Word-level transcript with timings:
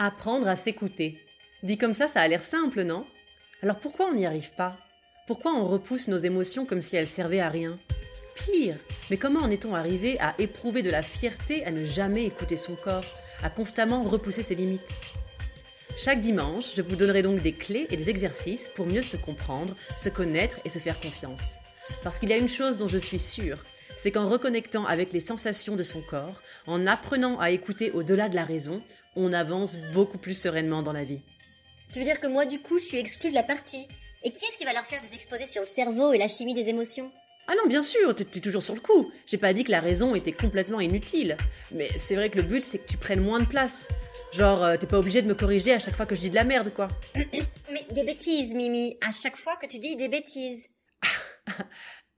Apprendre 0.00 0.46
à 0.46 0.56
s'écouter. 0.56 1.18
Dit 1.64 1.76
comme 1.76 1.92
ça, 1.92 2.06
ça 2.06 2.20
a 2.20 2.28
l'air 2.28 2.44
simple, 2.44 2.84
non? 2.84 3.04
Alors 3.64 3.80
pourquoi 3.80 4.06
on 4.06 4.14
n'y 4.14 4.26
arrive 4.26 4.52
pas? 4.52 4.76
Pourquoi 5.26 5.52
on 5.52 5.66
repousse 5.66 6.06
nos 6.06 6.18
émotions 6.18 6.64
comme 6.64 6.82
si 6.82 6.94
elles 6.94 7.08
servaient 7.08 7.40
à 7.40 7.48
rien? 7.48 7.80
Pire, 8.36 8.76
mais 9.10 9.16
comment 9.16 9.40
en 9.40 9.50
est-on 9.50 9.74
arrivé 9.74 10.16
à 10.20 10.36
éprouver 10.38 10.82
de 10.82 10.90
la 10.90 11.02
fierté 11.02 11.64
à 11.64 11.72
ne 11.72 11.84
jamais 11.84 12.26
écouter 12.26 12.56
son 12.56 12.76
corps, 12.76 13.04
à 13.42 13.50
constamment 13.50 14.04
repousser 14.04 14.44
ses 14.44 14.54
limites? 14.54 14.88
Chaque 15.96 16.20
dimanche, 16.20 16.76
je 16.76 16.82
vous 16.82 16.94
donnerai 16.94 17.22
donc 17.22 17.42
des 17.42 17.54
clés 17.54 17.88
et 17.90 17.96
des 17.96 18.08
exercices 18.08 18.68
pour 18.76 18.86
mieux 18.86 19.02
se 19.02 19.16
comprendre, 19.16 19.74
se 19.96 20.08
connaître 20.08 20.60
et 20.64 20.68
se 20.70 20.78
faire 20.78 21.00
confiance. 21.00 21.42
Parce 22.04 22.20
qu'il 22.20 22.28
y 22.28 22.34
a 22.34 22.38
une 22.38 22.48
chose 22.48 22.76
dont 22.76 22.86
je 22.86 22.98
suis 22.98 23.18
sûre, 23.18 23.64
c'est 23.98 24.12
qu'en 24.12 24.28
reconnectant 24.28 24.86
avec 24.86 25.12
les 25.12 25.20
sensations 25.20 25.76
de 25.76 25.82
son 25.82 26.00
corps, 26.00 26.40
en 26.66 26.86
apprenant 26.86 27.38
à 27.38 27.50
écouter 27.50 27.90
au-delà 27.90 28.28
de 28.28 28.36
la 28.36 28.44
raison, 28.44 28.82
on 29.16 29.32
avance 29.32 29.76
beaucoup 29.92 30.18
plus 30.18 30.34
sereinement 30.34 30.82
dans 30.82 30.92
la 30.92 31.04
vie. 31.04 31.20
Tu 31.92 31.98
veux 31.98 32.04
dire 32.04 32.20
que 32.20 32.28
moi, 32.28 32.46
du 32.46 32.60
coup, 32.60 32.78
je 32.78 32.84
suis 32.84 32.98
exclue 32.98 33.30
de 33.30 33.34
la 33.34 33.42
partie 33.42 33.86
Et 34.24 34.30
qui 34.30 34.44
est-ce 34.44 34.56
qui 34.56 34.64
va 34.64 34.72
leur 34.72 34.84
faire 34.84 35.02
des 35.02 35.14
exposés 35.14 35.46
sur 35.46 35.62
le 35.62 35.66
cerveau 35.66 36.12
et 36.12 36.18
la 36.18 36.28
chimie 36.28 36.54
des 36.54 36.68
émotions? 36.68 37.10
Ah 37.50 37.54
non, 37.56 37.66
bien 37.66 37.82
sûr, 37.82 38.14
t'es 38.14 38.24
toujours 38.40 38.62
sur 38.62 38.74
le 38.74 38.80
coup. 38.80 39.10
J'ai 39.26 39.38
pas 39.38 39.54
dit 39.54 39.64
que 39.64 39.70
la 39.70 39.80
raison 39.80 40.14
était 40.14 40.32
complètement 40.32 40.80
inutile. 40.80 41.36
Mais 41.74 41.88
c'est 41.96 42.14
vrai 42.14 42.28
que 42.28 42.36
le 42.36 42.42
but, 42.42 42.62
c'est 42.62 42.78
que 42.78 42.86
tu 42.86 42.98
prennes 42.98 43.22
moins 43.22 43.40
de 43.40 43.46
place. 43.46 43.88
Genre, 44.32 44.62
euh, 44.62 44.76
t'es 44.76 44.86
pas 44.86 44.98
obligé 44.98 45.22
de 45.22 45.28
me 45.28 45.34
corriger 45.34 45.72
à 45.72 45.78
chaque 45.78 45.96
fois 45.96 46.04
que 46.04 46.14
je 46.14 46.20
dis 46.20 46.30
de 46.30 46.34
la 46.34 46.44
merde, 46.44 46.70
quoi. 46.74 46.88
Mais 47.14 47.86
des 47.90 48.04
bêtises, 48.04 48.54
Mimi, 48.54 48.98
à 49.00 49.12
chaque 49.12 49.38
fois 49.38 49.56
que 49.56 49.66
tu 49.66 49.78
dis 49.78 49.96
des 49.96 50.08
bêtises. 50.08 50.68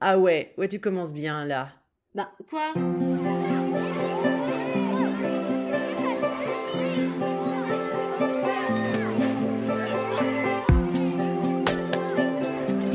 Ah 0.02 0.18
ouais, 0.18 0.54
ouais, 0.56 0.66
tu 0.66 0.80
commences 0.80 1.12
bien 1.12 1.44
là. 1.44 1.72
Bah, 2.14 2.32
quoi? 2.48 2.72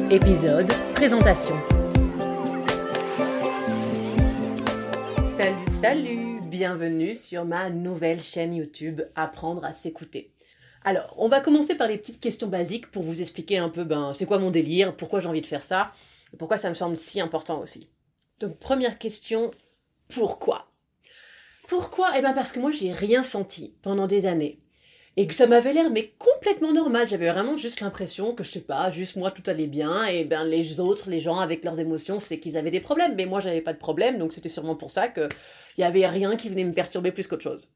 Épisode 0.09 0.65
présentation. 0.95 1.55
Salut, 5.37 5.67
salut, 5.69 6.39
bienvenue 6.47 7.13
sur 7.13 7.45
ma 7.45 7.69
nouvelle 7.69 8.19
chaîne 8.19 8.55
YouTube 8.55 9.01
Apprendre 9.15 9.63
à 9.63 9.73
s'écouter. 9.73 10.31
Alors, 10.83 11.13
on 11.17 11.29
va 11.29 11.39
commencer 11.39 11.75
par 11.75 11.87
les 11.87 11.99
petites 11.99 12.19
questions 12.19 12.47
basiques 12.47 12.89
pour 12.89 13.03
vous 13.03 13.21
expliquer 13.21 13.59
un 13.59 13.69
peu 13.69 13.83
ben, 13.83 14.11
c'est 14.13 14.25
quoi 14.25 14.39
mon 14.39 14.49
délire, 14.49 14.95
pourquoi 14.95 15.19
j'ai 15.19 15.27
envie 15.27 15.41
de 15.41 15.45
faire 15.45 15.61
ça, 15.61 15.91
pourquoi 16.35 16.57
ça 16.57 16.69
me 16.69 16.75
semble 16.75 16.97
si 16.97 17.19
important 17.21 17.59
aussi. 17.59 17.89
Donc, 18.39 18.57
première 18.59 18.97
question, 18.97 19.51
pourquoi? 20.09 20.67
Pourquoi? 21.67 22.11
Eh 22.17 22.21
bien 22.21 22.33
parce 22.33 22.51
que 22.51 22.59
moi 22.59 22.71
j'ai 22.71 22.91
rien 22.93 23.23
senti 23.23 23.73
pendant 23.81 24.05
des 24.07 24.27
années 24.27 24.59
et 25.17 25.27
que 25.27 25.33
ça 25.33 25.47
m'avait 25.47 25.73
l'air 25.73 25.89
mais 25.89 26.13
complètement 26.19 26.73
normal. 26.73 27.07
J'avais 27.07 27.31
vraiment 27.31 27.57
juste 27.57 27.81
l'impression 27.81 28.35
que 28.35 28.43
je 28.43 28.51
sais 28.51 28.61
pas, 28.61 28.91
juste 28.91 29.15
moi 29.15 29.31
tout 29.31 29.41
allait 29.47 29.67
bien 29.67 30.05
et 30.05 30.25
ben 30.25 30.43
les 30.43 30.79
autres, 30.79 31.09
les 31.09 31.19
gens 31.19 31.39
avec 31.39 31.63
leurs 31.63 31.79
émotions, 31.79 32.19
c'est 32.19 32.39
qu'ils 32.39 32.57
avaient 32.57 32.71
des 32.71 32.81
problèmes, 32.81 33.15
mais 33.15 33.25
moi 33.25 33.39
j'avais 33.39 33.61
pas 33.61 33.73
de 33.73 33.79
problème, 33.79 34.19
donc 34.19 34.33
c'était 34.33 34.49
sûrement 34.49 34.75
pour 34.75 34.91
ça 34.91 35.07
que 35.07 35.27
il 35.77 35.83
avait 35.83 36.05
rien 36.07 36.35
qui 36.35 36.49
venait 36.49 36.63
me 36.63 36.73
perturber 36.73 37.11
plus 37.11 37.27
qu'autre 37.27 37.43
chose. 37.43 37.67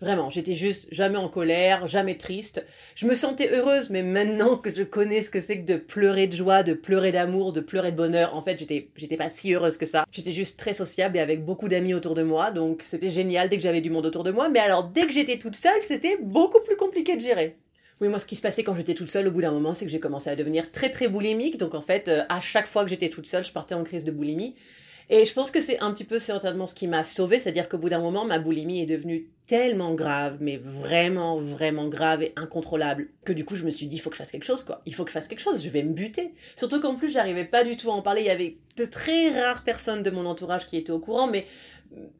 Vraiment, 0.00 0.28
j'étais 0.28 0.52
juste 0.52 0.88
jamais 0.92 1.16
en 1.16 1.28
colère, 1.28 1.86
jamais 1.86 2.18
triste. 2.18 2.62
Je 2.94 3.06
me 3.06 3.14
sentais 3.14 3.50
heureuse, 3.54 3.88
mais 3.88 4.02
maintenant 4.02 4.58
que 4.58 4.74
je 4.74 4.82
connais 4.82 5.22
ce 5.22 5.30
que 5.30 5.40
c'est 5.40 5.60
que 5.60 5.72
de 5.72 5.78
pleurer 5.78 6.26
de 6.26 6.36
joie, 6.36 6.62
de 6.62 6.74
pleurer 6.74 7.12
d'amour, 7.12 7.54
de 7.54 7.60
pleurer 7.62 7.92
de 7.92 7.96
bonheur, 7.96 8.34
en 8.34 8.42
fait, 8.42 8.58
j'étais, 8.58 8.90
j'étais 8.94 9.16
pas 9.16 9.30
si 9.30 9.54
heureuse 9.54 9.78
que 9.78 9.86
ça. 9.86 10.04
J'étais 10.12 10.32
juste 10.32 10.58
très 10.58 10.74
sociable 10.74 11.16
et 11.16 11.20
avec 11.20 11.46
beaucoup 11.46 11.68
d'amis 11.68 11.94
autour 11.94 12.14
de 12.14 12.22
moi, 12.22 12.50
donc 12.50 12.82
c'était 12.84 13.08
génial 13.08 13.48
dès 13.48 13.56
que 13.56 13.62
j'avais 13.62 13.80
du 13.80 13.88
monde 13.88 14.04
autour 14.04 14.22
de 14.22 14.30
moi. 14.30 14.50
Mais 14.50 14.60
alors, 14.60 14.84
dès 14.84 15.06
que 15.06 15.12
j'étais 15.12 15.38
toute 15.38 15.56
seule, 15.56 15.82
c'était 15.82 16.18
beaucoup 16.20 16.60
plus 16.60 16.76
compliqué 16.76 17.16
de 17.16 17.22
gérer. 17.22 17.56
Oui, 18.02 18.08
moi, 18.08 18.18
ce 18.18 18.26
qui 18.26 18.36
se 18.36 18.42
passait 18.42 18.62
quand 18.62 18.76
j'étais 18.76 18.92
toute 18.92 19.08
seule, 19.08 19.26
au 19.26 19.30
bout 19.30 19.40
d'un 19.40 19.52
moment, 19.52 19.72
c'est 19.72 19.86
que 19.86 19.90
j'ai 19.90 20.00
commencé 20.00 20.28
à 20.28 20.36
devenir 20.36 20.70
très 20.70 20.90
très 20.90 21.08
boulimique. 21.08 21.56
Donc, 21.56 21.74
en 21.74 21.80
fait, 21.80 22.08
euh, 22.08 22.24
à 22.28 22.40
chaque 22.40 22.66
fois 22.66 22.84
que 22.84 22.90
j'étais 22.90 23.08
toute 23.08 23.26
seule, 23.26 23.44
je 23.44 23.52
partais 23.52 23.74
en 23.74 23.84
crise 23.84 24.04
de 24.04 24.10
boulimie. 24.10 24.54
Et 25.08 25.24
je 25.24 25.32
pense 25.32 25.52
que 25.52 25.60
c'est 25.60 25.78
un 25.78 25.92
petit 25.92 26.04
peu 26.04 26.18
certainement 26.18 26.66
ce 26.66 26.74
qui 26.74 26.88
m'a 26.88 27.04
sauvée, 27.04 27.38
c'est-à-dire 27.38 27.68
qu'au 27.68 27.78
bout 27.78 27.88
d'un 27.88 28.00
moment, 28.00 28.24
ma 28.24 28.40
boulimie 28.40 28.80
est 28.80 28.86
devenue 28.86 29.28
tellement 29.46 29.94
grave, 29.94 30.38
mais 30.40 30.56
vraiment, 30.56 31.36
vraiment 31.38 31.86
grave 31.86 32.24
et 32.24 32.32
incontrôlable, 32.34 33.08
que 33.24 33.32
du 33.32 33.44
coup, 33.44 33.54
je 33.54 33.62
me 33.62 33.70
suis 33.70 33.86
dit, 33.86 33.96
il 33.96 33.98
faut 34.00 34.10
que 34.10 34.16
je 34.16 34.22
fasse 34.22 34.32
quelque 34.32 34.44
chose, 34.44 34.64
quoi. 34.64 34.82
Il 34.84 34.94
faut 34.94 35.04
que 35.04 35.10
je 35.10 35.14
fasse 35.14 35.28
quelque 35.28 35.40
chose, 35.40 35.62
je 35.62 35.68
vais 35.68 35.84
me 35.84 35.92
buter. 35.92 36.32
Surtout 36.56 36.80
qu'en 36.80 36.96
plus, 36.96 37.12
j'arrivais 37.12 37.44
pas 37.44 37.62
du 37.62 37.76
tout 37.76 37.90
à 37.90 37.94
en 37.94 38.02
parler. 38.02 38.22
Il 38.22 38.26
y 38.26 38.30
avait 38.30 38.56
de 38.76 38.84
très 38.84 39.30
rares 39.30 39.62
personnes 39.62 40.02
de 40.02 40.10
mon 40.10 40.26
entourage 40.26 40.66
qui 40.66 40.76
étaient 40.76 40.90
au 40.90 40.98
courant, 40.98 41.28
mais 41.28 41.46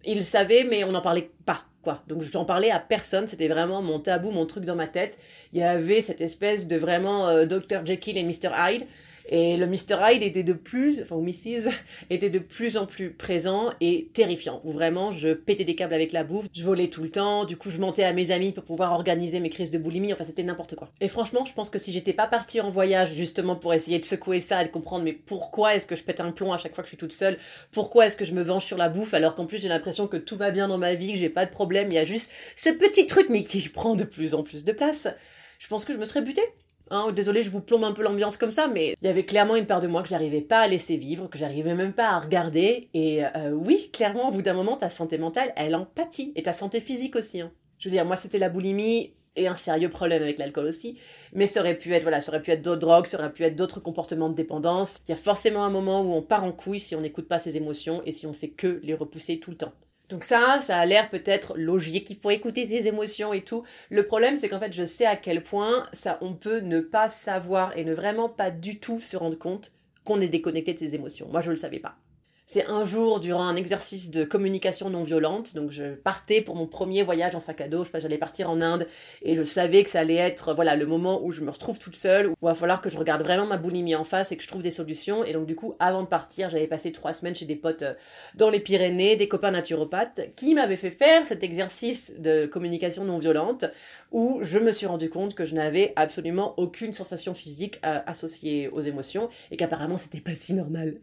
ils 0.04 0.24
savaient, 0.24 0.62
mais 0.62 0.84
on 0.84 0.92
n'en 0.92 1.03
parlait 1.03 1.30
pas. 1.44 1.64
Quoi. 1.82 2.03
Donc 2.08 2.22
j'en 2.22 2.44
parlais 2.44 2.70
à 2.70 2.80
personne, 2.80 3.28
c'était 3.28 3.47
vraiment 3.47 3.80
mon 3.80 4.00
tabou, 4.00 4.32
mon 4.32 4.47
truc 4.47 4.64
dans 4.64 4.74
ma 4.74 4.88
tête. 4.88 5.18
Il 5.53 5.60
y 5.60 5.62
avait 5.62 6.03
cette 6.03 6.20
espèce 6.20 6.66
de 6.66 6.76
vraiment 6.76 7.28
euh, 7.28 7.47
Dr 7.47 7.84
Jekyll 7.84 8.18
et 8.18 8.24
Mr 8.24 8.50
Hyde 8.58 8.86
et 9.28 9.56
le 9.56 9.66
Mr. 9.66 9.98
Hyde 10.00 10.22
était 10.22 10.42
de 10.42 10.53
plus, 10.53 11.03
enfin, 11.03 11.16
ou 11.16 11.22
Mrs. 11.22 11.70
était 12.10 12.31
de 12.31 12.38
plus 12.38 12.76
en 12.76 12.87
plus 12.87 13.10
présent 13.10 13.72
et 13.81 14.09
terrifiant. 14.14 14.60
Où 14.64 14.72
vraiment, 14.72 15.10
je 15.10 15.31
pétais 15.31 15.64
des 15.64 15.75
câbles 15.75 15.94
avec 15.94 16.12
la 16.12 16.25
bouffe, 16.25 16.47
je 16.54 16.62
volais 16.62 16.88
tout 16.88 17.03
le 17.03 17.10
temps, 17.10 17.44
du 17.44 17.56
coup, 17.56 17.70
je 17.70 17.78
mentais 17.78 18.04
à 18.04 18.12
mes 18.12 18.31
amis 18.31 18.53
pour 18.53 18.65
pouvoir 18.65 18.92
organiser 18.92 19.41
mes 19.41 19.50
crises 19.50 19.70
de 19.70 19.78
boulimie, 19.78 20.12
enfin, 20.12 20.25
c'était 20.25 20.42
n'importe 20.42 20.76
quoi. 20.76 20.91
Et 21.00 21.09
franchement, 21.09 21.44
je 21.44 21.53
pense 21.53 21.70
que 21.70 21.78
si 21.78 21.92
j'étais 21.92 22.12
pas 22.12 22.26
partie 22.26 22.60
en 22.60 22.70
voyage 22.70 23.15
justement 23.15 23.56
pour 23.56 23.75
essayer 23.75 23.98
de 23.98 24.04
secouer 24.04 24.41
ça 24.41 24.62
et 24.62 24.66
de 24.66 24.70
comprendre, 24.70 25.04
mais 25.04 25.12
pourquoi 25.12 25.75
est-ce 25.75 25.86
que 25.86 25.97
je 25.97 26.03
pète 26.03 26.20
un 26.20 26.32
plomb 26.32 26.53
à 26.53 26.59
chaque 26.59 26.75
fois 26.75 26.82
que 26.82 26.88
je 26.88 26.91
suis 26.91 26.97
toute 26.97 27.12
seule? 27.12 27.38
Pourquoi 27.72 28.06
est-ce 28.06 28.16
que 28.16 28.25
je 28.25 28.32
me 28.32 28.42
venge 28.42 28.65
sur 28.65 28.76
la 28.76 28.88
bouffe? 28.88 29.15
Alors 29.15 29.34
qu'en 29.34 29.47
plus 29.47 29.59
j'ai 29.59 29.69
l'impression 29.69 30.06
que 30.06 30.16
tout 30.16 30.36
va 30.36 30.50
bien 30.50 30.69
dans 30.69 30.78
ma 30.78 30.94
vie, 30.94 31.12
que 31.12 31.19
j'ai 31.19 31.28
pas 31.28 31.47
de 31.47 31.50
problème, 31.50 31.88
il 31.91 31.94
y 31.94 31.98
a 31.98 32.04
juste 32.04 32.31
ce 32.56 32.70
petit 32.70 33.06
truc 33.06 33.28
mais 33.28 33.42
qui 33.42 33.69
prend 33.69 33.94
de 33.94 34.04
plus 34.04 34.34
en 34.34 34.42
plus 34.42 34.65
de 34.65 34.72
place. 34.72 35.09
Je 35.59 35.69
pense 35.69 35.84
que 35.84 35.92
je 35.92 35.98
me 35.98 36.04
serais 36.04 36.22
butée. 36.22 36.42
Hein, 36.91 37.10
désolé, 37.12 37.42
je 37.42 37.50
vous 37.50 37.60
plombe 37.60 37.84
un 37.84 37.92
peu 37.92 38.02
l'ambiance 38.02 38.36
comme 38.36 38.52
ça, 38.52 38.69
mais 38.69 38.94
il 39.02 39.06
y 39.06 39.10
avait 39.10 39.24
clairement 39.24 39.56
une 39.56 39.66
part 39.66 39.80
de 39.80 39.88
moi 39.88 40.02
que 40.02 40.08
j'arrivais 40.08 40.41
pas 40.41 40.60
à 40.60 40.69
laisser 40.69 40.97
vivre, 40.97 41.28
que 41.28 41.36
j'arrivais 41.38 41.74
même 41.74 41.92
pas 41.92 42.10
à 42.10 42.20
regarder. 42.20 42.88
Et 42.94 43.24
euh, 43.24 43.50
oui, 43.50 43.91
clairement, 43.92 44.28
au 44.28 44.32
bout 44.32 44.42
d'un 44.42 44.54
moment, 44.54 44.76
ta 44.76 44.88
santé 44.88 45.19
mentale, 45.19 45.52
elle 45.56 45.74
en 45.74 45.84
pâtit. 45.84 46.32
Et 46.36 46.44
ta 46.44 46.52
santé 46.52 46.80
physique 46.80 47.16
aussi. 47.16 47.41
Hein. 47.41 47.50
Je 47.78 47.88
veux 47.88 47.92
dire, 47.92 48.04
moi, 48.04 48.16
c'était 48.16 48.38
la 48.38 48.48
boulimie 48.48 49.14
et 49.34 49.48
un 49.48 49.54
sérieux 49.56 49.91
problème 49.91 50.22
avec 50.22 50.38
l'alcool 50.38 50.66
aussi. 50.66 50.98
Mais 51.32 51.47
ça 51.47 51.60
aurait 51.60 51.76
pu 51.76 51.92
être, 51.92 52.02
voilà, 52.02 52.20
ça 52.20 52.30
aurait 52.30 52.42
pu 52.42 52.52
être 52.52 52.62
d'autres 52.62 52.80
drogues, 52.80 53.06
ça 53.06 53.18
aurait 53.18 53.32
pu 53.32 53.42
être 53.42 53.56
d'autres 53.56 53.80
comportements 53.80 54.28
de 54.28 54.34
dépendance. 54.34 54.98
Il 55.06 55.10
y 55.10 55.12
a 55.12 55.16
forcément 55.16 55.64
un 55.64 55.70
moment 55.70 56.03
où 56.03 56.12
on 56.12 56.22
part 56.22 56.44
en 56.44 56.53
couille 56.53 56.80
si 56.80 56.94
on 56.94 57.00
n'écoute 57.00 57.28
pas 57.28 57.38
ses 57.38 57.56
émotions 57.56 58.03
et 58.06 58.12
si 58.12 58.26
on 58.26 58.32
fait 58.32 58.50
que 58.50 58.80
les 58.82 58.94
repousser 58.94 59.38
tout 59.41 59.50
le 59.50 59.56
temps. 59.56 59.72
Donc 60.08 60.22
ça, 60.22 60.60
ça 60.62 60.78
a 60.78 60.86
l'air 60.86 61.10
peut-être 61.10 61.56
logique, 61.56 62.10
il 62.10 62.16
faut 62.16 62.30
écouter 62.30 62.66
ses 62.66 62.86
émotions 62.86 63.32
et 63.32 63.42
tout. 63.42 63.64
Le 63.90 64.06
problème, 64.06 64.36
c'est 64.36 64.48
qu'en 64.48 64.60
fait, 64.60 64.72
je 64.72 64.84
sais 64.84 65.06
à 65.06 65.16
quel 65.16 65.42
point 65.42 65.88
ça, 65.92 66.18
on 66.20 66.34
peut 66.34 66.60
ne 66.60 66.80
pas 66.80 67.08
savoir 67.08 67.76
et 67.76 67.84
ne 67.84 67.92
vraiment 67.92 68.28
pas 68.28 68.50
du 68.50 68.78
tout 68.78 69.00
se 69.00 69.16
rendre 69.16 69.38
compte 69.38 69.72
qu'on 70.04 70.20
est 70.20 70.28
déconnecté 70.28 70.74
de 70.74 70.78
ses 70.78 70.94
émotions. 70.94 71.28
Moi, 71.28 71.40
je 71.40 71.48
ne 71.48 71.54
le 71.54 71.60
savais 71.60 71.80
pas. 71.80 71.96
C'est 72.48 72.64
un 72.66 72.84
jour 72.84 73.18
durant 73.18 73.42
un 73.42 73.56
exercice 73.56 74.08
de 74.08 74.22
communication 74.22 74.88
non 74.88 75.02
violente. 75.02 75.54
Donc 75.56 75.72
je 75.72 75.94
partais 75.94 76.40
pour 76.40 76.54
mon 76.54 76.68
premier 76.68 77.02
voyage 77.02 77.34
en 77.34 77.40
sac 77.40 77.60
à 77.60 77.66
dos. 77.66 77.82
Je 77.82 77.90
sais 77.90 78.00
j'allais 78.00 78.18
partir 78.18 78.48
en 78.48 78.60
Inde 78.60 78.86
et 79.22 79.34
je 79.34 79.42
savais 79.42 79.82
que 79.82 79.90
ça 79.90 79.98
allait 79.98 80.14
être 80.14 80.54
voilà 80.54 80.76
le 80.76 80.86
moment 80.86 81.24
où 81.24 81.32
je 81.32 81.40
me 81.40 81.50
retrouve 81.50 81.80
toute 81.80 81.96
seule, 81.96 82.28
où 82.28 82.34
il 82.40 82.46
va 82.46 82.54
falloir 82.54 82.80
que 82.80 82.88
je 82.88 82.98
regarde 82.98 83.22
vraiment 83.22 83.46
ma 83.46 83.56
boulimie 83.56 83.96
en 83.96 84.04
face 84.04 84.30
et 84.30 84.36
que 84.36 84.44
je 84.44 84.48
trouve 84.48 84.62
des 84.62 84.70
solutions. 84.70 85.24
Et 85.24 85.32
donc 85.32 85.46
du 85.46 85.56
coup, 85.56 85.74
avant 85.80 86.02
de 86.02 86.06
partir, 86.06 86.48
j'avais 86.48 86.68
passé 86.68 86.92
trois 86.92 87.14
semaines 87.14 87.34
chez 87.34 87.46
des 87.46 87.56
potes 87.56 87.82
euh, 87.82 87.94
dans 88.36 88.48
les 88.48 88.60
Pyrénées, 88.60 89.16
des 89.16 89.26
copains 89.26 89.50
naturopathes, 89.50 90.20
qui 90.36 90.54
m'avaient 90.54 90.76
fait 90.76 90.90
faire 90.90 91.26
cet 91.26 91.42
exercice 91.42 92.12
de 92.16 92.46
communication 92.46 93.04
non 93.04 93.18
violente 93.18 93.64
où 94.12 94.38
je 94.42 94.60
me 94.60 94.70
suis 94.70 94.86
rendu 94.86 95.10
compte 95.10 95.34
que 95.34 95.44
je 95.44 95.56
n'avais 95.56 95.92
absolument 95.96 96.54
aucune 96.58 96.92
sensation 96.92 97.34
physique 97.34 97.80
euh, 97.84 97.98
associée 98.06 98.68
aux 98.68 98.82
émotions 98.82 99.30
et 99.50 99.56
qu'apparemment 99.56 99.98
c'était 99.98 100.20
pas 100.20 100.34
si 100.34 100.54
normal. 100.54 100.94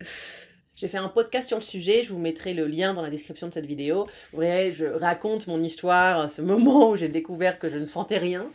J'ai 0.76 0.88
fait 0.88 0.98
un 0.98 1.08
podcast 1.08 1.48
sur 1.48 1.58
le 1.58 1.64
sujet, 1.64 2.02
je 2.02 2.12
vous 2.12 2.18
mettrai 2.18 2.56
le 2.56 2.66
lien 2.66 2.96
dans 2.96 3.04
la 3.04 3.12
description 3.12 3.48
de 3.48 3.54
cette 3.54 3.68
vidéo. 3.68 4.08
Vous 4.32 4.40
verrez, 4.40 4.74
je 4.74 4.86
raconte 4.86 5.46
mon 5.46 5.62
histoire, 5.62 6.32
ce 6.32 6.42
moment 6.42 6.90
où 6.90 6.96
j'ai 6.96 7.10
découvert 7.10 7.60
que 7.60 7.70
je 7.70 7.78
ne 7.78 7.86
sentais 7.86 8.18
rien. 8.18 8.48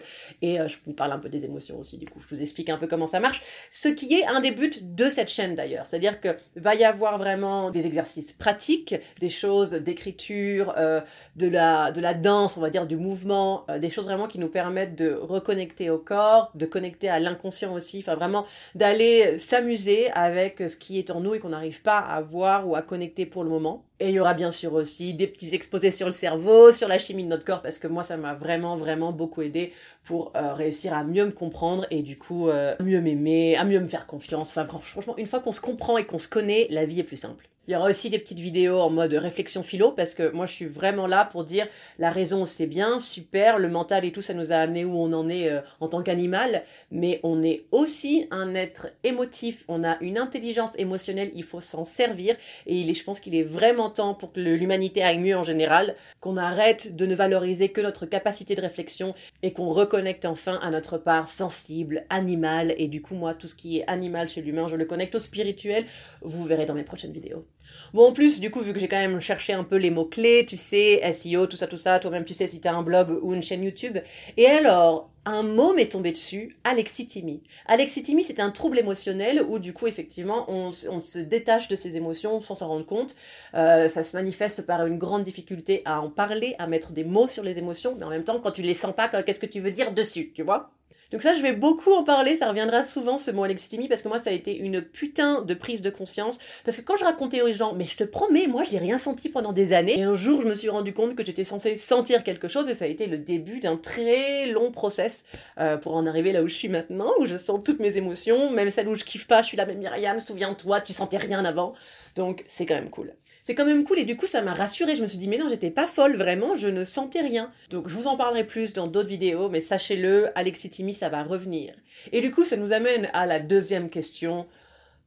Et 0.43 0.61
euh, 0.61 0.67
je 0.67 0.79
vous 0.85 0.95
parle 0.95 1.13
un 1.13 1.21
peu 1.21 1.29
des 1.29 1.45
émotions 1.45 1.79
aussi, 1.79 1.97
du 1.97 2.07
coup, 2.07 2.19
je 2.19 2.35
vous 2.35 2.43
explique 2.43 2.71
un 2.71 2.77
peu 2.77 2.89
comment 2.89 3.07
ça 3.07 3.21
marche. 3.21 3.45
Ce 3.71 3.87
qui 3.87 4.15
est 4.15 4.27
un 4.27 4.41
des 4.41 4.51
buts 4.51 4.81
de 4.83 5.09
cette 5.09 5.29
chaîne 5.29 5.55
d'ailleurs. 5.55 5.87
C'est-à-dire 5.87 6.21
que 6.21 6.37
va 6.57 6.75
y 6.75 6.83
avoir 6.83 7.19
vraiment 7.19 7.71
des 7.71 7.87
exercices 7.87 8.33
pratiques, 8.33 8.97
des 9.21 9.31
choses 9.31 9.71
d'écriture, 9.71 10.75
euh, 10.77 11.01
de, 11.37 11.47
la, 11.47 11.93
de 11.93 12.01
la 12.01 12.15
danse, 12.15 12.57
on 12.57 12.61
va 12.61 12.71
dire, 12.71 12.89
du 12.89 12.97
mouvement, 12.97 13.65
euh, 13.71 13.79
des 13.79 13.91
choses 13.91 14.07
vraiment 14.07 14.27
qui 14.27 14.41
nous 14.41 14.49
permettent 14.49 14.97
de 14.97 15.13
reconnecter 15.15 15.89
au 15.89 15.99
corps, 15.99 16.51
de 16.57 16.67
connecter 16.67 17.09
à 17.09 17.21
l'inconscient 17.21 17.73
aussi, 17.73 18.01
enfin 18.01 18.17
vraiment 18.17 18.45
d'aller 18.75 19.39
s'amuser 19.39 20.11
avec 20.11 20.65
ce 20.69 20.75
qui 20.75 20.99
est 20.99 21.13
en 21.13 21.21
nous 21.21 21.35
et 21.35 21.39
qu'on 21.39 21.51
n'arrive 21.51 21.81
pas 21.81 22.08
à 22.09 22.21
voir 22.23 22.69
ou 22.69 22.77
à 22.77 22.83
connecter 22.83 23.27
pour 23.27 23.45
le 23.45 23.51
moment. 23.51 23.88
Et 24.01 24.11
il 24.11 24.15
y 24.15 24.21
aura 24.21 24.35
bien 24.35 24.53
sûr 24.53 24.75
aussi 24.75 25.13
des 25.13 25.27
petits 25.27 25.55
exposés 25.55 25.91
sur 25.91 26.07
le 26.07 26.13
cerveau, 26.13 26.71
sur 26.71 26.87
la 26.87 26.99
chimie 26.99 27.25
de 27.25 27.29
notre 27.29 27.45
corps, 27.45 27.63
parce 27.63 27.79
que 27.79 27.89
moi 27.89 28.05
ça 28.05 28.17
m'a 28.17 28.35
vraiment 28.35 28.77
vraiment 28.77 29.11
beaucoup 29.11 29.43
aidé 29.43 29.73
pour 30.05 30.33
euh, 30.37 30.55
réussir 30.55 30.95
à 30.95 31.03
mieux 31.03 31.27
me 31.27 31.33
comprendre 31.33 31.85
et 31.91 32.03
du 32.03 32.17
coup 32.17 32.49
euh, 32.49 32.77
mieux 32.79 33.01
m'aimer, 33.01 33.57
à 33.57 33.65
mieux 33.65 33.81
me 33.81 33.89
faire 33.89 34.07
confiance. 34.07 34.51
Enfin 34.57 34.65
franchement, 34.65 35.17
une 35.19 35.27
fois 35.27 35.41
qu'on 35.41 35.53
se 35.53 35.61
comprend 35.61 35.99
et 35.99 36.05
qu'on 36.05 36.19
se 36.19 36.29
connaît, 36.29 36.69
la 36.71 36.85
vie 36.85 37.01
est 37.01 37.05
plus 37.05 37.17
simple. 37.17 37.49
Il 37.69 37.73
y 37.73 37.77
aura 37.77 37.91
aussi 37.91 38.09
des 38.09 38.19
petites 38.19 38.41
vidéos 38.41 38.81
en 38.81 38.89
mode 38.89 39.13
réflexion 39.13 39.63
philo 39.63 39.93
parce 39.93 40.15
que 40.15 40.31
moi 40.31 40.47
je 40.47 40.53
suis 40.53 40.65
vraiment 40.65 41.07
là 41.07 41.27
pour 41.27 41.45
dire 41.45 41.67
la 41.99 42.11
raison 42.11 42.47
c'est 42.47 42.67
bien, 42.67 42.99
super, 42.99 43.59
le 43.59 43.69
mental 43.69 44.07
et 44.07 44.11
tout 44.11 44.23
ça 44.23 44.33
nous 44.33 44.53
a 44.53 44.57
amené 44.57 44.87
où 44.87 44.97
on 44.97 45.13
en 45.13 45.29
est 45.29 45.51
euh, 45.51 45.61
en 45.81 45.89
tant 45.89 46.03
qu'animal, 46.03 46.63
mais 46.91 47.21
on 47.25 47.43
est 47.43 47.67
aussi 47.71 48.27
un 48.31 48.55
être 48.55 48.87
émotif, 49.05 49.67
on 49.69 49.85
a 49.85 49.99
une 50.01 50.17
intelligence 50.17 50.71
émotionnelle, 50.79 51.31
il 51.35 51.45
faut 51.45 51.61
s'en 51.61 51.85
servir 51.85 52.37
et 52.65 52.95
je 52.95 53.05
pense 53.05 53.21
qu'il 53.21 53.35
est 53.35 53.43
vraiment 53.43 53.88
pour 53.97 54.33
que 54.33 54.41
l'humanité 54.41 55.03
aille 55.03 55.19
mieux 55.19 55.37
en 55.37 55.43
général, 55.43 55.97
qu'on 56.21 56.37
arrête 56.37 56.95
de 56.95 57.07
ne 57.07 57.15
valoriser 57.15 57.71
que 57.71 57.81
notre 57.81 58.07
capacité 58.07 58.55
de 58.55 58.61
réflexion 58.61 59.15
et 59.43 59.53
qu'on 59.53 59.69
reconnecte 59.69 60.25
enfin 60.25 60.59
à 60.63 60.71
notre 60.71 60.99
part 60.99 61.29
sensible, 61.29 62.05
animale 62.11 62.75
et 62.79 62.89
du 62.89 63.03
coup 63.03 63.15
moi 63.15 63.35
tout 63.35 63.47
ce 63.47 63.55
qui 63.55 63.79
est 63.79 63.87
animal 63.87 64.29
chez 64.29 64.43
l'humain 64.43 64.69
je 64.69 64.77
le 64.77 64.85
connecte 64.85 65.15
au 65.15 65.21
spirituel, 65.21 65.87
vous 66.23 66.45
verrez 66.45 66.67
dans 66.67 66.75
mes 66.75 66.85
prochaines 66.85 67.13
vidéos. 67.13 67.47
Bon, 67.93 68.09
en 68.09 68.13
plus, 68.13 68.41
du 68.41 68.51
coup, 68.51 68.61
vu 68.61 68.73
que 68.73 68.81
j'ai 68.81 68.89
quand 68.89 68.97
même 68.97 69.21
cherché 69.21 69.53
un 69.53 69.65
peu 69.65 69.77
les 69.77 69.91
mots-clés, 69.91 70.47
tu 70.47 70.57
sais, 70.57 71.01
SEO, 71.13 71.47
tout 71.47 71.57
ça, 71.57 71.67
tout 71.67 71.77
ça, 71.77 71.99
toi-même, 71.99 72.25
tu 72.25 72.35
sais 72.35 72.47
si 72.47 72.61
t'as 72.61 72.73
un 72.73 72.83
blog 72.83 73.19
ou 73.23 73.35
une 73.35 73.43
chaîne 73.43 73.63
YouTube. 73.63 73.99
Et 74.37 74.47
alors, 74.47 75.11
un 75.29 75.43
mot 75.43 75.75
m'est 75.75 75.93
tombé 75.93 76.13
dessus, 76.13 76.57
alexithymie. 76.65 77.43
Alexithymie, 77.67 78.25
c'est 78.25 78.41
un 78.41 78.51
trouble 78.51 78.79
émotionnel 78.79 79.43
où, 79.47 79.59
du 79.59 79.75
coup, 79.75 79.87
effectivement, 79.87 80.51
on, 80.51 80.71
se 80.71 81.19
détache 81.19 81.69
de 81.69 81.77
ses 81.77 81.97
émotions 81.97 82.41
sans 82.41 82.55
s'en 82.55 82.67
rendre 82.67 82.87
compte. 82.87 83.15
Euh, 83.55 83.89
ça 83.89 84.03
se 84.03 84.17
manifeste 84.17 84.63
par 84.63 84.87
une 84.87 84.97
grande 84.99 85.25
difficulté 85.25 85.83
à 85.85 86.01
en 86.01 86.09
parler, 86.09 86.57
à 86.59 86.67
mettre 86.67 86.93
des 86.93 87.05
mots 87.05 87.29
sur 87.29 87.43
les 87.43 87.59
émotions, 87.59 87.95
mais 87.99 88.07
en 88.07 88.11
même 88.11 88.25
temps, 88.25 88.41
quand 88.41 88.53
tu 88.53 88.63
les 88.63 88.75
sens 88.75 88.95
pas, 88.95 89.09
qu'est-ce 89.23 89.41
que 89.41 89.47
tu 89.47 89.61
veux 89.61 89.71
dire 89.71 89.93
dessus, 89.93 90.33
tu 90.35 90.43
vois? 90.43 90.71
Donc 91.11 91.23
ça, 91.23 91.33
je 91.33 91.41
vais 91.41 91.55
beaucoup 91.55 91.93
en 91.93 92.05
parler, 92.05 92.37
ça 92.37 92.49
reviendra 92.49 92.85
souvent 92.85 93.17
ce 93.17 93.31
mot 93.31 93.43
alexithymie, 93.43 93.89
parce 93.89 94.03
que 94.03 94.09
moi, 94.09 94.19
ça 94.19 94.29
a 94.29 94.33
été 94.35 94.55
une 94.55 94.83
putain 94.83 95.41
de 95.41 95.55
prise 95.55 95.81
de 95.81 95.89
conscience. 95.89 96.39
Parce 96.65 96.77
que 96.77 96.83
quand 96.83 96.99
je 96.99 97.05
racontais 97.05 97.41
aux 97.41 97.51
gens, 97.51 97.73
mais 97.73 97.87
je 97.87 97.97
te 97.97 98.05
promets, 98.05 98.47
moi, 98.47 98.63
j'ai 98.63 98.77
rien 98.77 98.99
senti 98.99 99.31
pendant 99.31 99.55
des 99.55 99.73
années, 99.73 99.99
et 99.99 100.03
un 100.03 100.15
jour, 100.15 100.43
je 100.43 100.47
me 100.47 100.55
suis 100.55 100.69
rendu 100.69 100.93
compte 100.93 101.15
que 101.15 101.25
j'étais 101.25 101.45
censée 101.45 101.77
sentir 101.77 102.25
quelque 102.25 102.47
chose, 102.47 102.69
et 102.69 102.75
ça 102.75 102.85
a 102.85 102.89
été 102.89 103.07
le 103.07 103.17
début 103.17 103.59
d'un 103.59 103.79
très 103.79 104.47
long 104.47 104.71
process 104.71 105.25
euh, 105.59 105.79
pour 105.79 105.97
en 105.97 106.07
arriver 106.07 106.33
là 106.33 106.43
où 106.43 106.49
je 106.49 106.55
suis 106.55 106.69
maintenant, 106.69 107.13
où 107.21 107.25
je 107.27 107.39
sens 107.39 107.61
toutes 107.65 107.81
mes 107.81 107.97
émotions, 107.97 108.51
même 108.51 108.71
celles 108.71 108.89
où 108.89 108.95
je 108.95 109.05
kiffe 109.05 109.27
pas, 109.27 109.41
je 109.41 109.49
suis 109.49 109.57
la 109.57 109.65
même 109.65 109.79
Myriam, 109.79 110.21
souviens-toi, 110.21 110.83
tu 110.83 110.93
sentais 110.93 111.17
rien 111.17 111.43
avant. 111.45 111.73
Donc, 112.17 112.45
c'est 112.49 112.67
quand 112.67 112.75
même 112.75 112.91
cool 112.91 113.15
c'est 113.49 113.55
quand 113.55 113.65
même 113.65 113.85
cool 113.85 113.99
et 113.99 114.05
du 114.05 114.15
coup 114.15 114.27
ça 114.27 114.43
m'a 114.43 114.53
rassurée. 114.53 114.95
Je 114.95 115.01
me 115.01 115.07
suis 115.07 115.17
dit 115.17 115.27
mais 115.27 115.39
non, 115.39 115.49
j'étais 115.49 115.71
pas 115.71 115.87
folle 115.87 116.19
vraiment, 116.19 116.55
je 116.55 116.69
ne 116.69 116.85
sentais 116.85 117.23
rien. 117.23 117.51
Donc 117.71 117.89
je 117.89 117.95
vous 117.95 118.07
en 118.07 118.15
parlerai 118.15 118.45
plus 118.45 118.75
dans 118.75 118.87
d'autres 118.87 119.09
vidéos, 119.09 119.49
mais 119.49 119.61
sachez-le, 119.61 120.29
Alexithymie 120.39 120.93
ça 120.93 121.09
va 121.09 121.23
revenir. 121.23 121.75
Et 122.13 122.21
du 122.21 122.31
coup 122.31 122.45
ça 122.45 122.59
nous 122.59 122.75
amène 122.75 123.09
à 123.15 123.25
la 123.25 123.39
deuxième 123.39 123.89
question. 123.89 124.47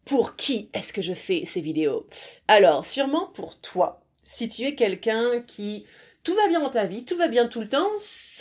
Pour 0.05 0.35
qui 0.35 0.69
est-ce 0.73 0.91
que 0.91 1.03
je 1.03 1.13
fais 1.13 1.43
ces 1.45 1.61
vidéos? 1.61 2.07
Alors 2.47 2.83
sûrement 2.83 3.27
pour 3.27 3.61
toi. 3.61 4.01
Si 4.23 4.47
tu 4.47 4.63
es 4.63 4.73
quelqu'un 4.73 5.41
qui 5.45 5.85
tout 6.23 6.33
va 6.33 6.47
bien 6.47 6.61
dans 6.61 6.71
ta 6.71 6.87
vie, 6.87 7.05
tout 7.05 7.17
va 7.17 7.27
bien 7.27 7.45
tout 7.45 7.61
le 7.61 7.69
temps, 7.69 7.89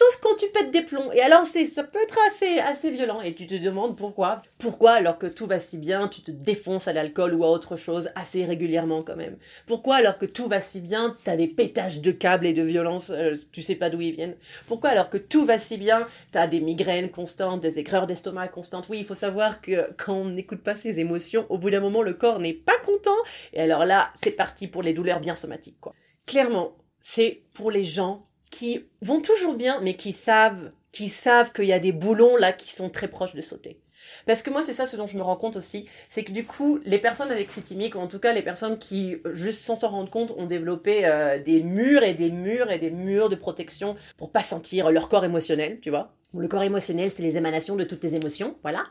sauf 0.00 0.20
quand 0.22 0.34
tu 0.36 0.46
pètes 0.48 0.70
des 0.70 0.80
plombs. 0.80 1.12
Et 1.12 1.20
alors, 1.20 1.44
c'est, 1.44 1.66
ça 1.66 1.84
peut 1.84 1.98
être 2.02 2.18
assez, 2.26 2.58
assez 2.58 2.90
violent. 2.90 3.20
Et 3.20 3.34
tu 3.34 3.46
te 3.46 3.54
demandes 3.54 3.96
pourquoi. 3.96 4.42
Pourquoi, 4.58 4.92
alors 4.92 5.18
que 5.18 5.26
tout 5.26 5.46
va 5.46 5.58
si 5.58 5.76
bien, 5.76 6.08
tu 6.08 6.22
te 6.22 6.30
défonces 6.30 6.88
à 6.88 6.94
l'alcool 6.94 7.34
ou 7.34 7.44
à 7.44 7.50
autre 7.50 7.76
chose 7.76 8.10
assez 8.14 8.44
régulièrement 8.46 9.02
quand 9.02 9.16
même. 9.16 9.36
Pourquoi, 9.66 9.96
alors 9.96 10.16
que 10.16 10.24
tout 10.24 10.46
va 10.46 10.62
si 10.62 10.80
bien, 10.80 11.14
t'as 11.24 11.36
des 11.36 11.48
pétages 11.48 12.00
de 12.00 12.12
câbles 12.12 12.46
et 12.46 12.54
de 12.54 12.62
violence, 12.62 13.10
euh, 13.10 13.34
tu 13.52 13.60
sais 13.60 13.74
pas 13.74 13.90
d'où 13.90 14.00
ils 14.00 14.12
viennent. 14.12 14.36
Pourquoi, 14.66 14.90
alors 14.90 15.10
que 15.10 15.18
tout 15.18 15.44
va 15.44 15.58
si 15.58 15.76
bien, 15.76 16.06
t'as 16.32 16.46
des 16.46 16.60
migraines 16.60 17.10
constantes, 17.10 17.60
des 17.60 17.78
aigreurs 17.78 18.06
d'estomac 18.06 18.48
constantes. 18.48 18.86
Oui, 18.88 18.98
il 19.00 19.04
faut 19.04 19.14
savoir 19.14 19.60
que 19.60 19.90
quand 19.98 20.14
on 20.14 20.24
n'écoute 20.30 20.62
pas 20.62 20.74
ses 20.74 20.98
émotions, 20.98 21.44
au 21.50 21.58
bout 21.58 21.70
d'un 21.70 21.80
moment, 21.80 22.02
le 22.02 22.14
corps 22.14 22.38
n'est 22.38 22.54
pas 22.54 22.78
content. 22.86 23.10
Et 23.52 23.60
alors 23.60 23.84
là, 23.84 24.12
c'est 24.22 24.30
parti 24.30 24.66
pour 24.66 24.82
les 24.82 24.94
douleurs 24.94 25.20
bien 25.20 25.34
somatiques. 25.34 25.76
Clairement, 26.26 26.76
c'est 27.02 27.42
pour 27.54 27.70
les 27.70 27.84
gens 27.84 28.22
qui 28.50 28.84
vont 29.02 29.20
toujours 29.20 29.54
bien, 29.54 29.80
mais 29.80 29.94
qui 29.94 30.12
savent, 30.12 30.72
qui 30.92 31.08
savent 31.08 31.52
qu'il 31.52 31.66
y 31.66 31.72
a 31.72 31.78
des 31.78 31.92
boulons 31.92 32.36
là 32.36 32.52
qui 32.52 32.70
sont 32.70 32.90
très 32.90 33.08
proches 33.08 33.34
de 33.34 33.42
sauter. 33.42 33.80
Parce 34.26 34.42
que 34.42 34.50
moi, 34.50 34.62
c'est 34.62 34.72
ça 34.72 34.86
ce 34.86 34.96
dont 34.96 35.06
je 35.06 35.16
me 35.16 35.22
rends 35.22 35.36
compte 35.36 35.56
aussi, 35.56 35.86
c'est 36.08 36.24
que 36.24 36.32
du 36.32 36.44
coup, 36.44 36.80
les 36.84 36.98
personnes 36.98 37.30
alexithymiques, 37.30 37.94
ou 37.94 37.98
en 37.98 38.08
tout 38.08 38.18
cas 38.18 38.32
les 38.32 38.42
personnes 38.42 38.78
qui, 38.78 39.16
juste 39.32 39.60
sans 39.60 39.76
s'en 39.76 39.90
rendre 39.90 40.10
compte, 40.10 40.32
ont 40.36 40.46
développé 40.46 41.06
euh, 41.06 41.38
des 41.38 41.62
murs 41.62 42.02
et 42.02 42.14
des 42.14 42.30
murs 42.30 42.70
et 42.70 42.78
des 42.78 42.90
murs 42.90 43.28
de 43.28 43.36
protection 43.36 43.96
pour 44.16 44.30
pas 44.30 44.42
sentir 44.42 44.90
leur 44.90 45.08
corps 45.08 45.24
émotionnel, 45.24 45.78
tu 45.80 45.90
vois. 45.90 46.12
Le 46.36 46.48
corps 46.48 46.62
émotionnel, 46.62 47.10
c'est 47.10 47.22
les 47.22 47.36
émanations 47.36 47.76
de 47.76 47.84
toutes 47.84 48.00
tes 48.00 48.14
émotions, 48.14 48.56
voilà. 48.62 48.84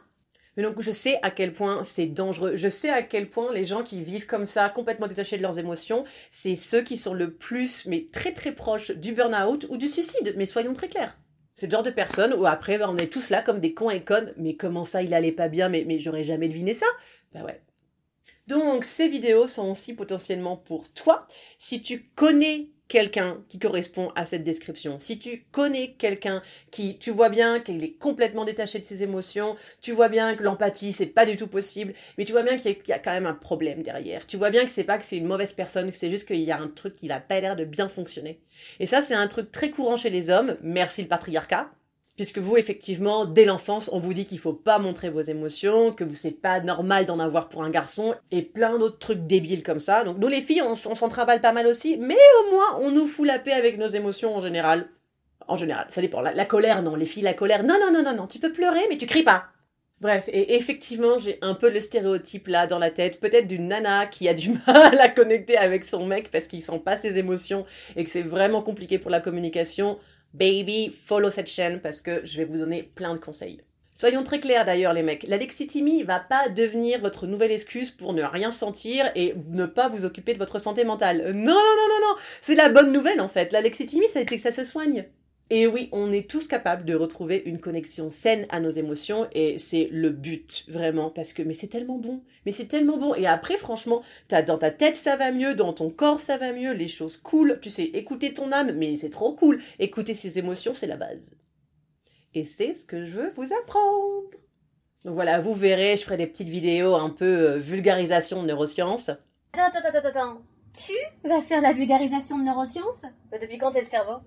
Mais 0.58 0.64
donc 0.64 0.82
je 0.82 0.92
sais 0.92 1.20
à 1.22 1.32
quel 1.32 1.54
point 1.54 1.84
c'est 1.84 2.08
dangereux. 2.08 2.56
Je 2.56 2.68
sais 2.68 2.90
à 2.90 3.02
quel 3.02 3.30
point 3.30 3.54
les 3.54 3.66
gens 3.66 3.84
qui 3.84 4.02
vivent 4.02 4.26
comme 4.26 4.46
ça, 4.46 4.70
complètement 4.70 5.08
détachés 5.08 5.38
de 5.38 5.42
leurs 5.42 5.60
émotions, 5.60 6.04
c'est 6.32 6.56
ceux 6.56 6.82
qui 6.82 6.98
sont 6.98 7.14
le 7.14 7.34
plus, 7.34 7.86
mais 7.86 8.08
très 8.12 8.34
très 8.34 8.52
proches 8.52 8.92
du 8.92 9.14
burn-out 9.14 9.66
ou 9.70 9.78
du 9.78 9.88
suicide. 9.88 10.34
Mais 10.38 10.46
soyons 10.46 10.74
très 10.74 10.90
clairs. 10.90 11.18
C'est 11.56 11.68
le 11.68 11.72
genre 11.72 11.84
de 11.84 11.92
personnes 11.92 12.34
où 12.34 12.46
après 12.46 12.82
on 12.84 12.98
est 12.98 13.12
tous 13.12 13.30
là 13.30 13.42
comme 13.42 13.60
des 13.60 13.74
cons 13.74 13.90
et 13.90 14.04
connes. 14.04 14.34
Mais 14.38 14.56
comment 14.56 14.86
ça 14.86 15.04
il 15.04 15.14
allait 15.14 15.32
pas 15.32 15.50
bien? 15.50 15.70
Mais, 15.70 15.84
mais 15.86 16.00
j'aurais 16.00 16.24
jamais 16.24 16.48
deviné 16.48 16.74
ça. 16.74 16.86
Bah 17.34 17.44
ouais. 17.44 17.62
Donc 18.48 18.84
ces 18.84 19.08
vidéos 19.08 19.46
sont 19.46 19.70
aussi 19.70 19.94
potentiellement 19.94 20.58
pour 20.58 20.92
toi. 20.92 21.28
Si 21.60 21.82
tu 21.82 22.10
connais 22.16 22.70
quelqu'un 22.90 23.38
qui 23.48 23.60
correspond 23.60 24.12
à 24.16 24.26
cette 24.26 24.44
description, 24.44 25.00
si 25.00 25.18
tu 25.18 25.46
connais 25.52 25.92
quelqu'un 25.98 26.42
qui, 26.72 26.98
tu 26.98 27.12
vois 27.12 27.30
bien 27.30 27.60
qu'il 27.60 27.82
est 27.84 27.92
complètement 27.94 28.44
détaché 28.44 28.80
de 28.80 28.84
ses 28.84 29.04
émotions, 29.04 29.56
tu 29.80 29.94
vois 29.94 30.10
bien 30.10 30.36
que 30.36 30.44
l'empathie 30.44 30.92
c'est 30.92 31.06
pas 31.06 31.26
du 31.26 31.38
tout 31.38 31.48
possible, 31.48 31.94
mais 32.18 32.26
tu 32.26 32.34
vois 32.34 32.44
bien 32.44 32.58
qu'il 32.58 32.76
y, 32.88 32.92
a 32.92 33.00
quand 33.00 33.12
même 33.12 33.28
un 33.28 33.34
problème 33.34 33.84
derrière. 33.84 34.26
Tu 34.26 34.36
vois 34.36 34.50
bien 34.50 34.66
que 34.66 34.72
c'est 34.72 34.84
pas 34.84 34.98
que 34.98 35.06
c'est 35.06 35.18
une 35.18 35.28
mauvaise 35.28 35.54
personne, 35.54 35.92
c'est 35.94 36.10
juste 36.10 36.28
qu'il 36.28 36.42
y 36.42 36.52
a 36.52 36.60
un 36.60 36.68
truc 36.68 36.96
qui 36.96 37.06
n'a 37.06 37.20
pas 37.20 37.40
l'air 37.40 37.56
de 37.56 37.64
bien 37.64 37.88
fonctionner. 37.88 38.42
Et 38.80 38.88
ça 38.88 39.02
c'est 39.02 39.14
un 39.14 39.28
truc 39.28 39.52
très 39.52 39.70
courant 39.70 39.96
chez 39.96 40.10
les 40.10 40.30
hommes. 40.30 40.58
Merci 40.62 41.04
le 41.04 41.08
patriarcat 41.08 41.70
puisque 42.20 42.40
vous, 42.40 42.58
effectivement, 42.58 43.24
dès 43.24 43.46
l'enfance, 43.46 43.90
on 43.94 44.00
vous 44.00 44.14
dit 44.14 44.26
qu'il 44.26 44.40
faut 44.40 44.52
pas 44.52 44.78
montrer 44.78 45.10
vos 45.10 45.22
émotions, 45.22 45.94
que 45.94 46.04
c'est 46.14 46.32
pas 46.32 46.60
normal 46.60 47.06
d'en 47.06 47.18
avoir 47.18 47.48
pour 47.48 47.64
un 47.64 47.70
garçon, 47.70 48.14
et 48.30 48.42
plein 48.42 48.78
d'autres 48.78 49.00
trucs 49.00 49.26
débiles 49.26 49.64
comme 49.64 49.80
ça. 49.80 50.04
Donc 50.04 50.18
nous, 50.18 50.28
les 50.28 50.42
filles, 50.42 50.62
on, 50.62 50.76
s'en 50.76 51.08
travaille 51.08 51.40
pas 51.40 51.54
mal 51.54 51.66
aussi, 51.66 51.96
mais 51.98 52.18
au 52.42 52.52
moins, 52.52 52.78
on 52.82 52.92
nous 52.92 53.06
fout 53.06 53.26
la 53.26 53.40
paix 53.40 53.54
avec 53.54 53.78
nos 53.78 53.88
émotions 53.88 54.36
en 54.36 54.42
général. 54.42 54.90
En 55.48 55.56
général, 55.56 55.88
ça 55.92 56.02
dépend. 56.02 56.20
La, 56.20 56.44
colère, 56.44 56.84
non. 56.84 56.96
Les 56.96 57.06
filles, 57.06 57.24
la 57.24 57.34
colère, 57.34 57.64
non, 57.64 57.76
non, 57.80 57.94
non, 57.94 58.04
non, 58.04 58.14
non. 58.14 58.28
Tu 58.28 58.40
peux 58.40 58.52
pleurer, 58.52 58.82
mais 58.90 58.98
tu 58.98 59.06
cries 59.06 59.24
pas. 59.24 59.46
Bref, 60.02 60.26
et 60.28 60.56
effectivement, 60.56 61.20
j'ai 61.20 61.38
un 61.42 61.54
peu 61.54 61.70
le 61.70 61.80
stéréotype 61.80 62.48
là 62.48 62.68
dans 62.68 62.80
la 62.80 62.90
tête, 62.90 63.22
peut-être 63.22 63.48
d'une 63.48 63.70
nana 63.70 64.08
qui 64.08 64.28
a 64.28 64.34
du 64.34 64.50
mal 64.68 65.00
à 65.00 65.08
connecter 65.08 65.58
avec 65.58 65.86
son 65.86 66.06
mec 66.06 66.32
parce 66.32 66.48
qu'il 66.48 66.62
sent 66.62 66.82
pas 66.84 66.98
ses 66.98 67.18
émotions 67.18 67.66
et 67.96 68.04
que 68.04 68.10
c'est 68.10 68.24
vraiment 68.24 68.62
compliqué 68.62 69.00
pour 69.00 69.10
la 69.10 69.22
communication. 69.22 70.00
Baby, 70.34 70.96
follow 71.06 71.32
cette 71.32 71.50
chaîne 71.50 71.80
parce 71.80 72.02
que 72.02 72.24
je 72.24 72.38
vais 72.38 72.46
vous 72.46 72.58
donner 72.58 72.84
plein 72.84 73.16
de 73.16 73.20
conseils. 73.20 73.62
Soyons 73.92 74.24
très 74.24 74.40
clairs 74.40 74.64
d'ailleurs 74.64 74.94
les 74.94 75.04
mecs, 75.04 75.24
l'alexithymie 75.24 76.04
va 76.04 76.20
pas 76.20 76.48
devenir 76.48 77.02
votre 77.02 77.28
nouvelle 77.28 77.52
excuse 77.52 77.92
pour 77.92 78.14
ne 78.14 78.24
rien 78.24 78.50
sentir 78.52 79.12
et 79.16 79.36
ne 79.50 79.66
pas 79.66 79.90
vous 79.90 80.06
occuper 80.06 80.34
de 80.34 80.40
votre 80.40 80.60
santé 80.60 80.86
mentale. 80.86 81.32
Non, 81.34 81.54
non, 81.54 81.54
non, 81.54 81.88
non, 81.90 82.08
non, 82.08 82.16
c'est 82.42 82.56
la 82.56 82.70
bonne 82.70 82.94
nouvelle 82.94 83.20
en 83.20 83.28
fait. 83.28 83.52
L'alexithymie, 83.52 84.08
ça 84.08 84.20
a 84.20 84.22
été 84.22 84.38
que 84.38 84.42
ça 84.42 84.54
se 84.54 84.64
soigne. 84.64 85.06
Et 85.52 85.66
oui, 85.66 85.90
on 85.92 86.12
est 86.12 86.30
tous 86.30 86.48
capables 86.48 86.86
de 86.86 86.94
retrouver 86.94 87.42
une 87.46 87.60
connexion 87.60 88.12
saine 88.12 88.46
à 88.50 88.60
nos 88.60 88.70
émotions 88.70 89.28
et 89.32 89.58
c'est 89.58 89.90
le 89.92 90.12
but 90.12 90.64
vraiment 90.68 91.10
parce 91.10 91.34
que 91.34 91.42
mais 91.42 91.56
c'est 91.56 91.68
tellement 91.68 91.98
bon, 91.98 92.22
mais 92.46 92.52
c'est 92.52 92.68
tellement 92.68 92.98
bon 92.98 93.16
et 93.16 93.26
après 93.26 93.58
franchement, 93.58 94.04
as, 94.32 94.44
dans 94.44 94.60
ta 94.60 94.70
tête 94.70 94.96
ça 94.96 95.16
va 95.16 95.32
mieux, 95.32 95.56
dans 95.56 95.74
ton 95.74 95.90
corps 95.90 96.20
ça 96.20 96.38
va 96.38 96.54
mieux, 96.54 96.74
les 96.74 96.88
choses 96.88 97.18
cool, 97.18 97.60
tu 97.62 97.72
sais 97.72 97.86
écouter 97.86 98.32
ton 98.32 98.52
âme 98.52 98.74
mais 98.74 98.96
c'est 98.96 99.10
trop 99.10 99.34
cool, 99.34 99.60
écouter 99.80 100.14
ses 100.14 100.38
émotions 100.38 100.76
c'est 100.76 100.86
la 100.86 100.98
base. 100.98 101.36
Et 102.36 102.46
c'est 102.46 102.76
ce 102.76 102.86
que 102.86 103.06
je 103.06 103.12
veux 103.14 103.34
vous 103.36 103.52
apprendre. 103.52 104.30
Voilà, 105.04 105.40
vous 105.40 105.56
verrez, 105.56 105.98
je 105.98 106.04
ferai 106.04 106.18
des 106.18 106.28
petites 106.28 106.50
vidéos 106.50 106.94
un 106.94 107.10
peu 107.10 107.26
euh, 107.26 107.58
vulgarisation 107.58 108.44
de 108.44 108.48
neurosciences. 108.50 109.10
Attends, 109.54 109.80
attends, 109.80 109.98
attends, 109.98 110.08
attends. 110.10 110.42
Tu 110.74 110.94
vas 111.28 111.42
faire 111.42 111.62
la 111.62 111.74
vulgarisation 111.74 112.38
de 112.38 112.44
neurosciences? 112.44 113.02
Depuis 113.42 113.58
quand 113.58 113.72
t'es 113.72 113.82
le 113.82 113.88
cerveau? 113.88 114.20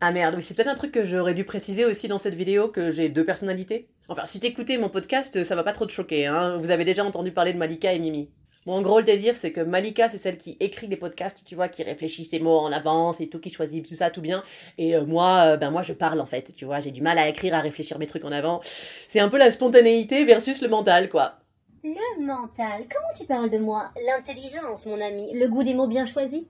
Ah 0.00 0.12
merde, 0.12 0.34
oui, 0.36 0.42
c'est 0.42 0.54
peut-être 0.54 0.68
un 0.68 0.74
truc 0.74 0.92
que 0.92 1.06
j'aurais 1.06 1.34
dû 1.34 1.44
préciser 1.44 1.84
aussi 1.84 2.08
dans 2.08 2.18
cette 2.18 2.34
vidéo, 2.34 2.68
que 2.68 2.90
j'ai 2.90 3.08
deux 3.08 3.24
personnalités. 3.24 3.88
Enfin, 4.08 4.26
si 4.26 4.40
t'écoutez 4.40 4.76
mon 4.76 4.88
podcast, 4.88 5.44
ça 5.44 5.54
va 5.54 5.62
pas 5.62 5.72
trop 5.72 5.86
te 5.86 5.92
choquer, 5.92 6.26
hein. 6.26 6.58
Vous 6.58 6.70
avez 6.70 6.84
déjà 6.84 7.04
entendu 7.04 7.32
parler 7.32 7.52
de 7.52 7.58
Malika 7.58 7.92
et 7.92 7.98
Mimi. 7.98 8.28
Bon, 8.66 8.74
en 8.74 8.82
gros, 8.82 8.98
le 8.98 9.04
délire, 9.04 9.36
c'est 9.36 9.52
que 9.52 9.60
Malika, 9.60 10.08
c'est 10.08 10.18
celle 10.18 10.38
qui 10.38 10.56
écrit 10.58 10.86
les 10.86 10.96
podcasts, 10.96 11.44
tu 11.44 11.54
vois, 11.54 11.68
qui 11.68 11.82
réfléchit 11.82 12.24
ses 12.24 12.38
mots 12.38 12.58
en 12.58 12.72
avance 12.72 13.20
et 13.20 13.28
tout, 13.28 13.38
qui 13.38 13.50
choisit 13.50 13.86
tout 13.86 13.94
ça, 13.94 14.10
tout 14.10 14.22
bien. 14.22 14.42
Et 14.78 14.96
euh, 14.96 15.04
moi, 15.04 15.52
euh, 15.52 15.56
ben 15.58 15.70
moi, 15.70 15.82
je 15.82 15.92
parle 15.92 16.20
en 16.20 16.26
fait, 16.26 16.50
tu 16.56 16.64
vois, 16.64 16.80
j'ai 16.80 16.90
du 16.90 17.02
mal 17.02 17.18
à 17.18 17.28
écrire, 17.28 17.54
à 17.54 17.60
réfléchir 17.60 17.98
mes 17.98 18.06
trucs 18.06 18.24
en 18.24 18.32
avant. 18.32 18.60
C'est 19.08 19.20
un 19.20 19.28
peu 19.28 19.36
la 19.36 19.50
spontanéité 19.50 20.24
versus 20.24 20.62
le 20.62 20.68
mental, 20.68 21.10
quoi. 21.10 21.36
Le 21.82 22.24
mental 22.24 22.84
Comment 22.90 23.12
tu 23.18 23.26
parles 23.26 23.50
de 23.50 23.58
moi? 23.58 23.90
L'intelligence, 24.06 24.86
mon 24.86 24.98
ami, 24.98 25.32
le 25.34 25.46
goût 25.48 25.62
des 25.62 25.74
mots 25.74 25.86
bien 25.86 26.06
choisis 26.06 26.44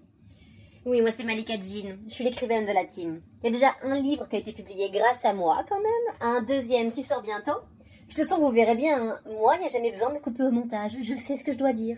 oui, 0.87 1.01
moi 1.01 1.11
c'est 1.13 1.25
Malika 1.25 1.55
Jean. 1.55 1.99
Je 2.07 2.13
suis 2.13 2.25
l'écrivaine 2.25 2.67
de 2.67 2.73
la 2.73 2.85
team. 2.85 3.23
Il 3.43 3.47
y 3.47 3.49
a 3.49 3.53
déjà 3.53 3.75
un 3.83 4.01
livre 4.01 4.29
qui 4.29 4.37
a 4.37 4.39
été 4.39 4.53
publié 4.53 4.91
grâce 4.91 5.25
à 5.25 5.33
moi 5.33 5.65
quand 5.69 5.81
même, 5.81 6.17
un 6.21 6.43
deuxième 6.43 6.93
qui 6.93 7.03
sort 7.03 7.23
bientôt. 7.23 7.53
De 7.53 8.15
toute 8.15 8.19
façon, 8.19 8.39
vous 8.39 8.51
verrez 8.51 8.77
bien, 8.77 8.99
hein. 8.99 9.21
moi, 9.27 9.55
il 9.57 9.61
n'y 9.61 9.67
a 9.67 9.71
jamais 9.71 9.91
besoin 9.91 10.13
de 10.13 10.19
couper 10.19 10.43
au 10.43 10.51
montage. 10.51 10.97
Je 11.01 11.15
sais 11.15 11.37
ce 11.37 11.45
que 11.45 11.53
je 11.53 11.59
dois 11.59 11.73
dire. 11.73 11.97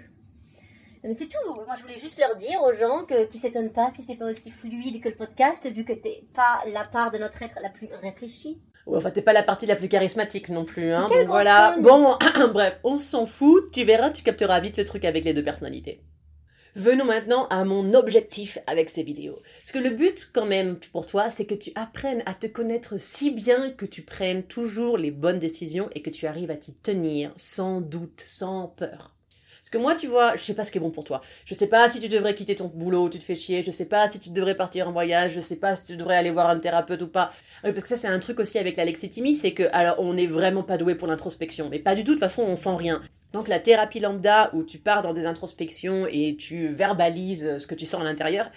Mais 1.03 1.15
c'est 1.15 1.27
tout. 1.27 1.55
Moi, 1.55 1.75
je 1.77 1.83
voulais 1.83 1.99
juste 1.99 2.19
leur 2.19 2.37
dire 2.37 2.61
aux 2.63 2.73
gens 2.73 3.05
que, 3.05 3.27
qui 3.27 3.39
s'étonnent 3.39 3.73
pas 3.73 3.91
si 3.95 4.03
c'est 4.03 4.17
pas 4.17 4.31
aussi 4.31 4.51
fluide 4.51 5.03
que 5.03 5.09
le 5.09 5.15
podcast, 5.15 5.71
vu 5.71 5.85
que 5.85 5.93
t'es 5.93 6.25
pas 6.35 6.63
la 6.73 6.85
part 6.85 7.11
de 7.11 7.19
notre 7.19 7.43
être 7.43 7.59
la 7.63 7.71
plus 7.71 7.89
réfléchie. 8.03 8.61
Ouais, 8.87 8.99
enfin, 8.99 9.11
t'es 9.11 9.23
pas 9.23 9.33
la 9.33 9.43
partie 9.43 9.67
la 9.67 9.77
plus 9.77 9.89
charismatique 9.89 10.49
non 10.49 10.65
plus, 10.65 10.93
hein. 10.93 11.07
Quelle 11.09 11.23
Donc 11.23 11.29
voilà. 11.29 11.77
Bon, 11.81 12.17
bref, 12.53 12.79
on 12.85 12.99
s'en 12.99 13.27
fout. 13.27 13.71
Tu 13.73 13.85
verras, 13.85 14.11
tu 14.11 14.23
capteras 14.23 14.61
vite 14.61 14.77
le 14.77 14.85
truc 14.85 15.05
avec 15.05 15.25
les 15.25 15.35
deux 15.35 15.45
personnalités. 15.45 16.03
Venons 16.77 17.07
maintenant 17.07 17.47
à 17.49 17.65
mon 17.65 17.95
objectif 17.95 18.59
avec 18.67 18.91
ces 18.91 19.03
vidéos. 19.03 19.39
Parce 19.61 19.73
que 19.73 19.79
le 19.79 19.89
but, 19.89 20.29
quand 20.31 20.45
même, 20.45 20.77
pour 20.93 21.07
toi, 21.07 21.31
c'est 21.31 21.47
que 21.47 21.55
tu 21.55 21.73
apprennes 21.75 22.23
à 22.27 22.35
te 22.35 22.47
connaître 22.47 23.01
si 23.01 23.31
bien 23.31 23.71
que 23.71 23.87
tu 23.87 24.03
prennes 24.03 24.43
toujours 24.43 24.99
les 24.99 25.11
bonnes 25.11 25.39
décisions 25.39 25.89
et 25.95 26.03
que 26.03 26.11
tu 26.11 26.27
arrives 26.27 26.51
à 26.51 26.57
t'y 26.57 26.75
tenir 26.75 27.33
sans 27.39 27.81
doute, 27.81 28.25
sans 28.27 28.69
peur. 28.69 29.15
Parce 29.63 29.71
que 29.71 29.79
moi, 29.79 29.95
tu 29.95 30.07
vois, 30.07 30.37
je 30.37 30.43
sais 30.43 30.53
pas 30.53 30.65
ce 30.65 30.71
qui 30.71 30.77
est 30.77 30.83
bon 30.83 30.91
pour 30.91 31.05
toi. 31.05 31.23
Je 31.47 31.55
sais 31.55 31.67
pas 31.67 31.89
si 31.89 31.99
tu 31.99 32.09
devrais 32.09 32.35
quitter 32.35 32.57
ton 32.57 32.67
boulot, 32.69 33.09
tu 33.09 33.19
te 33.21 33.25
fais 33.25 33.37
chier. 33.37 33.63
Je 33.63 33.71
sais 33.71 33.87
pas 33.87 34.11
si 34.11 34.21
tu 34.21 34.29
devrais 34.29 34.55
partir 34.55 34.87
en 34.87 34.93
voyage. 34.93 35.33
Je 35.33 35.41
sais 35.41 35.57
pas 35.57 35.77
si 35.77 35.85
tu 35.85 35.97
devrais 35.97 36.17
aller 36.17 36.31
voir 36.31 36.51
un 36.51 36.59
thérapeute 36.59 37.01
ou 37.01 37.09
pas. 37.09 37.33
Euh, 37.65 37.73
Parce 37.73 37.85
que 37.85 37.89
ça, 37.89 37.97
c'est 37.97 38.07
un 38.07 38.19
truc 38.19 38.39
aussi 38.39 38.59
avec 38.59 38.77
l'alexithymie, 38.77 39.35
c'est 39.35 39.53
que, 39.53 39.65
alors, 39.73 39.99
on 39.99 40.13
n'est 40.13 40.27
vraiment 40.27 40.63
pas 40.63 40.77
doué 40.77 40.95
pour 40.95 41.09
l'introspection. 41.09 41.71
Mais 41.71 41.79
pas 41.79 41.95
du 41.95 42.05
tout, 42.05 42.11
de 42.11 42.17
toute 42.17 42.21
façon, 42.21 42.43
on 42.43 42.55
sent 42.55 42.77
rien. 42.77 43.01
Donc, 43.37 43.49
la 43.49 43.59
thérapie 43.59 44.01
lambda, 44.01 44.49
où 44.55 44.63
tu 44.63 44.79
pars 44.79 45.03
dans 45.03 45.13
des 45.13 45.27
introspections 45.27 46.07
et 46.11 46.37
tu 46.37 46.69
verbalises 46.69 47.59
ce 47.59 47.67
que 47.67 47.75
tu 47.75 47.85
sens 47.85 48.01
à 48.01 48.05
l'intérieur, 48.05 48.51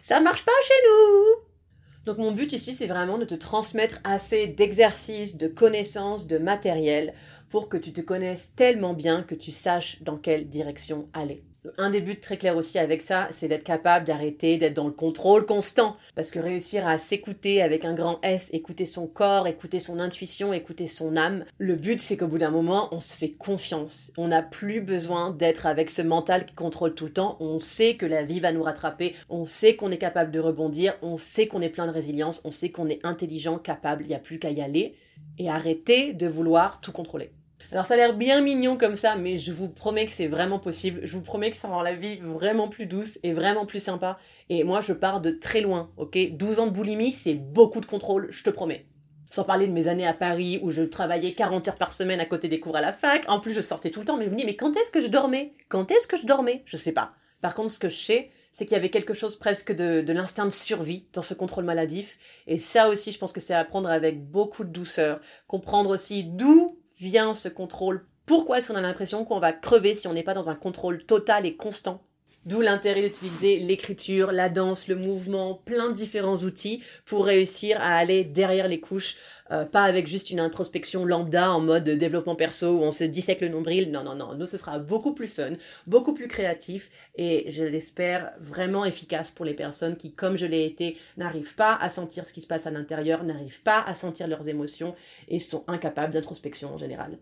ça 0.00 0.20
marche 0.20 0.42
pas 0.46 0.52
chez 0.66 0.88
nous. 0.88 2.04
Donc 2.06 2.16
mon 2.16 2.32
but 2.32 2.50
ici, 2.54 2.74
c'est 2.74 2.86
vraiment 2.86 3.18
de 3.18 3.26
te 3.26 3.34
transmettre 3.34 4.00
assez 4.04 4.46
d'exercices, 4.46 5.36
de 5.36 5.48
connaissances, 5.48 6.26
de 6.26 6.38
matériel 6.38 7.12
pour 7.50 7.68
que 7.68 7.76
tu 7.76 7.92
te 7.92 8.00
connaisses 8.00 8.50
tellement 8.56 8.94
bien 8.94 9.22
que 9.22 9.34
tu 9.34 9.50
saches 9.50 10.02
dans 10.02 10.16
quelle 10.16 10.48
direction 10.48 11.10
aller. 11.12 11.44
Un 11.78 11.90
des 11.90 12.00
buts 12.00 12.18
très 12.18 12.38
clair 12.38 12.56
aussi 12.56 12.80
avec 12.80 13.02
ça, 13.02 13.28
c'est 13.30 13.46
d'être 13.46 13.62
capable 13.62 14.04
d'arrêter 14.04 14.56
d'être 14.56 14.74
dans 14.74 14.88
le 14.88 14.92
contrôle 14.92 15.46
constant. 15.46 15.96
Parce 16.16 16.32
que 16.32 16.40
réussir 16.40 16.88
à 16.88 16.98
s'écouter 16.98 17.62
avec 17.62 17.84
un 17.84 17.94
grand 17.94 18.18
S, 18.24 18.50
écouter 18.52 18.84
son 18.84 19.06
corps, 19.06 19.46
écouter 19.46 19.78
son 19.78 20.00
intuition, 20.00 20.52
écouter 20.52 20.88
son 20.88 21.16
âme, 21.16 21.44
le 21.58 21.76
but 21.76 22.00
c'est 22.00 22.16
qu'au 22.16 22.26
bout 22.26 22.38
d'un 22.38 22.50
moment, 22.50 22.88
on 22.90 22.98
se 22.98 23.16
fait 23.16 23.30
confiance. 23.30 24.10
On 24.16 24.28
n'a 24.28 24.42
plus 24.42 24.80
besoin 24.80 25.30
d'être 25.30 25.66
avec 25.66 25.90
ce 25.90 26.02
mental 26.02 26.46
qui 26.46 26.54
contrôle 26.54 26.94
tout 26.94 27.06
le 27.06 27.12
temps. 27.12 27.36
On 27.38 27.60
sait 27.60 27.94
que 27.94 28.06
la 28.06 28.24
vie 28.24 28.40
va 28.40 28.50
nous 28.50 28.64
rattraper. 28.64 29.14
On 29.28 29.46
sait 29.46 29.76
qu'on 29.76 29.92
est 29.92 29.98
capable 29.98 30.32
de 30.32 30.40
rebondir. 30.40 30.94
On 31.00 31.16
sait 31.16 31.46
qu'on 31.46 31.62
est 31.62 31.68
plein 31.68 31.86
de 31.86 31.92
résilience. 31.92 32.40
On 32.44 32.50
sait 32.50 32.70
qu'on 32.70 32.88
est 32.88 33.04
intelligent, 33.04 33.58
capable. 33.58 34.02
Il 34.02 34.08
n'y 34.08 34.16
a 34.16 34.18
plus 34.18 34.40
qu'à 34.40 34.50
y 34.50 34.60
aller. 34.60 34.96
Et 35.38 35.48
arrêter 35.48 36.12
de 36.12 36.26
vouloir 36.26 36.80
tout 36.80 36.90
contrôler. 36.90 37.30
Alors 37.72 37.86
ça 37.86 37.94
a 37.94 37.96
l'air 37.96 38.12
bien 38.12 38.42
mignon 38.42 38.76
comme 38.76 38.96
ça, 38.96 39.16
mais 39.16 39.38
je 39.38 39.50
vous 39.50 39.66
promets 39.66 40.04
que 40.04 40.12
c'est 40.12 40.26
vraiment 40.26 40.58
possible. 40.58 41.00
Je 41.04 41.14
vous 41.14 41.22
promets 41.22 41.50
que 41.50 41.56
ça 41.56 41.68
rend 41.68 41.80
la 41.80 41.94
vie 41.94 42.16
vraiment 42.16 42.68
plus 42.68 42.84
douce 42.84 43.18
et 43.22 43.32
vraiment 43.32 43.64
plus 43.64 43.82
sympa. 43.82 44.18
Et 44.50 44.62
moi, 44.62 44.82
je 44.82 44.92
pars 44.92 45.22
de 45.22 45.30
très 45.30 45.62
loin, 45.62 45.90
ok? 45.96 46.18
12 46.32 46.58
ans 46.58 46.66
de 46.66 46.72
boulimie, 46.72 47.12
c'est 47.12 47.32
beaucoup 47.32 47.80
de 47.80 47.86
contrôle, 47.86 48.26
je 48.30 48.42
te 48.42 48.50
promets. 48.50 48.84
Sans 49.30 49.44
parler 49.44 49.66
de 49.66 49.72
mes 49.72 49.88
années 49.88 50.06
à 50.06 50.12
Paris 50.12 50.60
où 50.62 50.70
je 50.70 50.82
travaillais 50.82 51.32
40 51.32 51.66
heures 51.68 51.74
par 51.76 51.94
semaine 51.94 52.20
à 52.20 52.26
côté 52.26 52.48
des 52.48 52.60
cours 52.60 52.76
à 52.76 52.82
la 52.82 52.92
fac. 52.92 53.24
En 53.26 53.40
plus, 53.40 53.54
je 53.54 53.62
sortais 53.62 53.88
tout 53.88 54.00
le 54.00 54.04
temps. 54.04 54.18
Mais 54.18 54.26
vous 54.26 54.32
me 54.32 54.36
dites, 54.36 54.46
mais 54.46 54.56
quand 54.56 54.76
est-ce 54.76 54.90
que 54.90 55.00
je 55.00 55.08
dormais? 55.08 55.54
Quand 55.70 55.90
est-ce 55.90 56.06
que 56.06 56.18
je 56.18 56.26
dormais? 56.26 56.60
Je 56.66 56.76
sais 56.76 56.92
pas. 56.92 57.14
Par 57.40 57.54
contre, 57.54 57.70
ce 57.72 57.78
que 57.78 57.88
je 57.88 57.96
sais, 57.96 58.30
c'est 58.52 58.66
qu'il 58.66 58.74
y 58.74 58.78
avait 58.78 58.90
quelque 58.90 59.14
chose 59.14 59.36
presque 59.36 59.72
de, 59.72 60.02
de 60.02 60.12
l'instinct 60.12 60.44
de 60.44 60.50
survie 60.50 61.06
dans 61.14 61.22
ce 61.22 61.32
contrôle 61.32 61.64
maladif. 61.64 62.18
Et 62.46 62.58
ça 62.58 62.90
aussi, 62.90 63.12
je 63.12 63.18
pense 63.18 63.32
que 63.32 63.40
c'est 63.40 63.54
à 63.54 63.64
prendre 63.64 63.88
avec 63.88 64.22
beaucoup 64.22 64.64
de 64.64 64.68
douceur. 64.68 65.20
Comprendre 65.46 65.88
aussi 65.88 66.24
d'où 66.24 66.81
vient 66.98 67.34
ce 67.34 67.48
contrôle. 67.48 68.06
Pourquoi 68.26 68.58
est-ce 68.58 68.68
qu'on 68.68 68.76
a 68.76 68.80
l'impression 68.80 69.24
qu'on 69.24 69.40
va 69.40 69.52
crever 69.52 69.94
si 69.94 70.06
on 70.06 70.12
n'est 70.12 70.22
pas 70.22 70.34
dans 70.34 70.50
un 70.50 70.54
contrôle 70.54 71.04
total 71.04 71.46
et 71.46 71.56
constant 71.56 72.02
D'où 72.44 72.60
l'intérêt 72.60 73.02
d'utiliser 73.02 73.60
l'écriture, 73.60 74.32
la 74.32 74.48
danse, 74.48 74.88
le 74.88 74.96
mouvement, 74.96 75.54
plein 75.64 75.90
de 75.90 75.96
différents 75.96 76.38
outils 76.38 76.82
pour 77.04 77.24
réussir 77.24 77.80
à 77.80 77.94
aller 77.94 78.24
derrière 78.24 78.66
les 78.66 78.80
couches, 78.80 79.16
euh, 79.52 79.64
pas 79.64 79.84
avec 79.84 80.08
juste 80.08 80.28
une 80.28 80.40
introspection 80.40 81.04
lambda 81.04 81.52
en 81.52 81.60
mode 81.60 81.88
développement 81.88 82.34
perso 82.34 82.66
où 82.66 82.82
on 82.82 82.90
se 82.90 83.04
dissèque 83.04 83.42
le 83.42 83.48
nombril. 83.48 83.92
Non, 83.92 84.02
non, 84.02 84.16
non, 84.16 84.34
nous 84.34 84.46
ce 84.46 84.58
sera 84.58 84.80
beaucoup 84.80 85.14
plus 85.14 85.28
fun, 85.28 85.52
beaucoup 85.86 86.14
plus 86.14 86.26
créatif 86.26 86.90
et 87.14 87.48
je 87.52 87.62
l'espère 87.62 88.32
vraiment 88.40 88.84
efficace 88.84 89.30
pour 89.30 89.44
les 89.44 89.54
personnes 89.54 89.96
qui, 89.96 90.12
comme 90.12 90.36
je 90.36 90.46
l'ai 90.46 90.66
été, 90.66 90.98
n'arrivent 91.16 91.54
pas 91.54 91.76
à 91.76 91.88
sentir 91.90 92.26
ce 92.26 92.32
qui 92.32 92.40
se 92.40 92.48
passe 92.48 92.66
à 92.66 92.72
l'intérieur, 92.72 93.22
n'arrivent 93.22 93.62
pas 93.62 93.80
à 93.82 93.94
sentir 93.94 94.26
leurs 94.26 94.48
émotions 94.48 94.96
et 95.28 95.38
sont 95.38 95.62
incapables 95.68 96.12
d'introspection 96.12 96.74
en 96.74 96.78
général. 96.78 97.18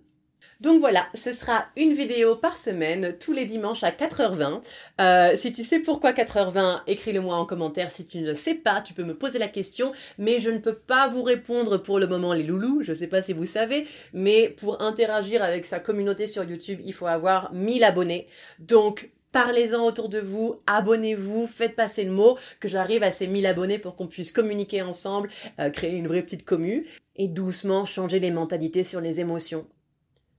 Donc 0.60 0.80
voilà, 0.80 1.08
ce 1.14 1.32
sera 1.32 1.64
une 1.74 1.94
vidéo 1.94 2.36
par 2.36 2.58
semaine, 2.58 3.16
tous 3.18 3.32
les 3.32 3.46
dimanches 3.46 3.82
à 3.82 3.90
4h20. 3.90 4.60
Euh, 5.00 5.34
si 5.34 5.54
tu 5.54 5.64
sais 5.64 5.78
pourquoi 5.78 6.12
4h20, 6.12 6.82
écris-le 6.86 7.22
moi 7.22 7.36
en 7.36 7.46
commentaire. 7.46 7.90
Si 7.90 8.06
tu 8.06 8.18
ne 8.18 8.34
sais 8.34 8.54
pas, 8.54 8.82
tu 8.82 8.92
peux 8.92 9.04
me 9.04 9.16
poser 9.16 9.38
la 9.38 9.48
question, 9.48 9.92
mais 10.18 10.38
je 10.38 10.50
ne 10.50 10.58
peux 10.58 10.74
pas 10.74 11.08
vous 11.08 11.22
répondre 11.22 11.78
pour 11.78 11.98
le 11.98 12.06
moment 12.06 12.34
les 12.34 12.42
loulous, 12.42 12.82
je 12.82 12.92
ne 12.92 12.96
sais 12.96 13.06
pas 13.06 13.22
si 13.22 13.32
vous 13.32 13.46
savez, 13.46 13.86
mais 14.12 14.50
pour 14.50 14.82
interagir 14.82 15.42
avec 15.42 15.64
sa 15.64 15.80
communauté 15.80 16.26
sur 16.26 16.44
YouTube, 16.44 16.80
il 16.84 16.92
faut 16.92 17.06
avoir 17.06 17.52
1000 17.54 17.82
abonnés. 17.82 18.26
Donc 18.58 19.10
Parlez-en 19.32 19.86
autour 19.86 20.08
de 20.08 20.18
vous, 20.18 20.56
abonnez-vous, 20.66 21.46
faites 21.46 21.76
passer 21.76 22.02
le 22.02 22.10
mot, 22.10 22.36
que 22.58 22.66
j'arrive 22.66 23.04
à 23.04 23.12
ces 23.12 23.28
1000 23.28 23.46
abonnés 23.46 23.78
pour 23.78 23.94
qu'on 23.94 24.08
puisse 24.08 24.32
communiquer 24.32 24.82
ensemble, 24.82 25.30
euh, 25.60 25.70
créer 25.70 25.94
une 25.94 26.08
vraie 26.08 26.22
petite 26.22 26.44
commu, 26.44 26.88
et 27.14 27.28
doucement 27.28 27.84
changer 27.84 28.18
les 28.18 28.32
mentalités 28.32 28.82
sur 28.82 29.00
les 29.00 29.20
émotions. 29.20 29.66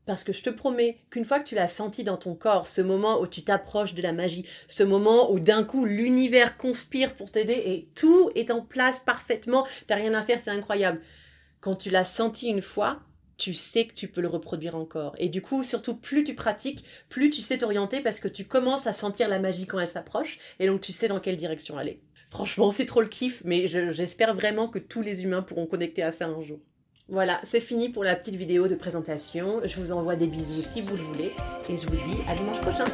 Parce 0.05 0.23
que 0.23 0.33
je 0.33 0.41
te 0.41 0.49
promets 0.49 0.97
qu'une 1.09 1.25
fois 1.25 1.39
que 1.39 1.47
tu 1.47 1.55
l'as 1.55 1.67
senti 1.67 2.03
dans 2.03 2.17
ton 2.17 2.33
corps, 2.33 2.67
ce 2.67 2.81
moment 2.81 3.21
où 3.21 3.27
tu 3.27 3.43
t'approches 3.43 3.93
de 3.93 4.01
la 4.01 4.13
magie, 4.13 4.45
ce 4.67 4.83
moment 4.83 5.31
où 5.31 5.39
d'un 5.39 5.63
coup 5.63 5.85
l'univers 5.85 6.57
conspire 6.57 7.15
pour 7.15 7.31
t'aider 7.31 7.61
et 7.65 7.87
tout 7.93 8.31
est 8.35 8.51
en 8.51 8.61
place 8.61 8.99
parfaitement, 8.99 9.67
t'as 9.87 9.95
rien 9.95 10.13
à 10.13 10.23
faire, 10.23 10.39
c'est 10.39 10.49
incroyable. 10.49 11.01
Quand 11.59 11.75
tu 11.75 11.91
l'as 11.91 12.03
senti 12.03 12.47
une 12.47 12.63
fois, 12.63 12.99
tu 13.37 13.53
sais 13.53 13.85
que 13.85 13.93
tu 13.93 14.07
peux 14.07 14.21
le 14.21 14.27
reproduire 14.27 14.75
encore. 14.75 15.15
Et 15.17 15.29
du 15.29 15.41
coup, 15.41 15.63
surtout, 15.63 15.95
plus 15.95 16.23
tu 16.23 16.35
pratiques, 16.35 16.83
plus 17.09 17.29
tu 17.29 17.41
sais 17.41 17.59
t'orienter 17.59 18.01
parce 18.01 18.19
que 18.19 18.27
tu 18.27 18.45
commences 18.45 18.87
à 18.87 18.93
sentir 18.93 19.27
la 19.27 19.39
magie 19.39 19.65
quand 19.67 19.79
elle 19.79 19.87
s'approche 19.87 20.39
et 20.59 20.67
donc 20.67 20.81
tu 20.81 20.91
sais 20.91 21.07
dans 21.07 21.19
quelle 21.19 21.37
direction 21.37 21.77
aller. 21.77 22.01
Franchement, 22.31 22.71
c'est 22.71 22.85
trop 22.85 23.01
le 23.01 23.07
kiff, 23.07 23.41
mais 23.43 23.67
j'espère 23.67 24.33
vraiment 24.33 24.67
que 24.67 24.79
tous 24.79 25.01
les 25.01 25.23
humains 25.23 25.41
pourront 25.41 25.67
connecter 25.67 26.01
à 26.01 26.11
ça 26.11 26.27
un 26.27 26.41
jour. 26.41 26.59
Voilà, 27.11 27.41
c'est 27.43 27.59
fini 27.59 27.89
pour 27.89 28.05
la 28.05 28.15
petite 28.15 28.35
vidéo 28.35 28.69
de 28.69 28.75
présentation. 28.75 29.59
Je 29.65 29.81
vous 29.81 29.91
envoie 29.91 30.15
des 30.15 30.27
bisous 30.27 30.61
si 30.61 30.79
vous 30.81 30.95
le 30.95 31.03
voulez. 31.03 31.31
Et 31.67 31.75
je 31.75 31.85
vous 31.85 31.91
dis 31.91 32.21
à 32.29 32.35
dimanche 32.35 32.61
prochain. 32.61 32.85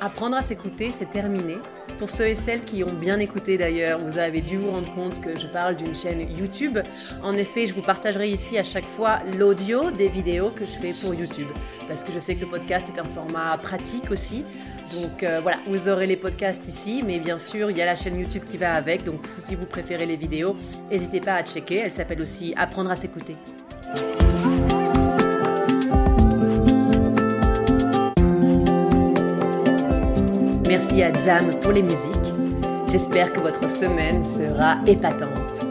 Apprendre 0.00 0.36
à 0.36 0.42
s'écouter, 0.42 0.90
c'est 0.98 1.10
terminé. 1.10 1.58
Pour 2.00 2.10
ceux 2.10 2.26
et 2.26 2.34
celles 2.34 2.64
qui 2.64 2.82
ont 2.82 2.92
bien 2.92 3.20
écouté 3.20 3.56
d'ailleurs, 3.56 4.00
vous 4.00 4.18
avez 4.18 4.40
dû 4.40 4.56
vous 4.56 4.72
rendre 4.72 4.92
compte 4.94 5.20
que 5.20 5.38
je 5.38 5.46
parle 5.46 5.76
d'une 5.76 5.94
chaîne 5.94 6.28
YouTube. 6.36 6.80
En 7.22 7.34
effet, 7.34 7.68
je 7.68 7.72
vous 7.72 7.82
partagerai 7.82 8.30
ici 8.30 8.58
à 8.58 8.64
chaque 8.64 8.86
fois 8.86 9.20
l'audio 9.38 9.92
des 9.92 10.08
vidéos 10.08 10.50
que 10.50 10.66
je 10.66 10.72
fais 10.72 10.94
pour 10.94 11.14
YouTube. 11.14 11.48
Parce 11.86 12.02
que 12.02 12.10
je 12.10 12.18
sais 12.18 12.34
que 12.34 12.40
le 12.40 12.46
podcast 12.48 12.90
est 12.92 12.98
un 12.98 13.04
format 13.04 13.56
pratique 13.58 14.10
aussi. 14.10 14.44
Donc 14.90 15.22
euh, 15.22 15.40
voilà, 15.40 15.58
vous 15.66 15.88
aurez 15.88 16.06
les 16.06 16.16
podcasts 16.16 16.66
ici, 16.66 17.02
mais 17.06 17.18
bien 17.20 17.38
sûr, 17.38 17.70
il 17.70 17.76
y 17.76 17.82
a 17.82 17.86
la 17.86 17.96
chaîne 17.96 18.18
YouTube 18.18 18.42
qui 18.44 18.56
va 18.56 18.74
avec. 18.74 19.04
Donc 19.04 19.20
si 19.46 19.54
vous 19.54 19.66
préférez 19.66 20.06
les 20.06 20.16
vidéos, 20.16 20.56
n'hésitez 20.90 21.20
pas 21.20 21.34
à 21.34 21.42
checker. 21.42 21.78
Elle 21.78 21.92
s'appelle 21.92 22.20
aussi 22.20 22.52
Apprendre 22.56 22.90
à 22.90 22.96
s'écouter. 22.96 23.36
Merci 30.68 31.02
à 31.02 31.12
Zam 31.24 31.50
pour 31.62 31.72
les 31.72 31.82
musiques. 31.82 32.34
J'espère 32.90 33.32
que 33.32 33.40
votre 33.40 33.70
semaine 33.70 34.24
sera 34.24 34.78
épatante. 34.86 35.69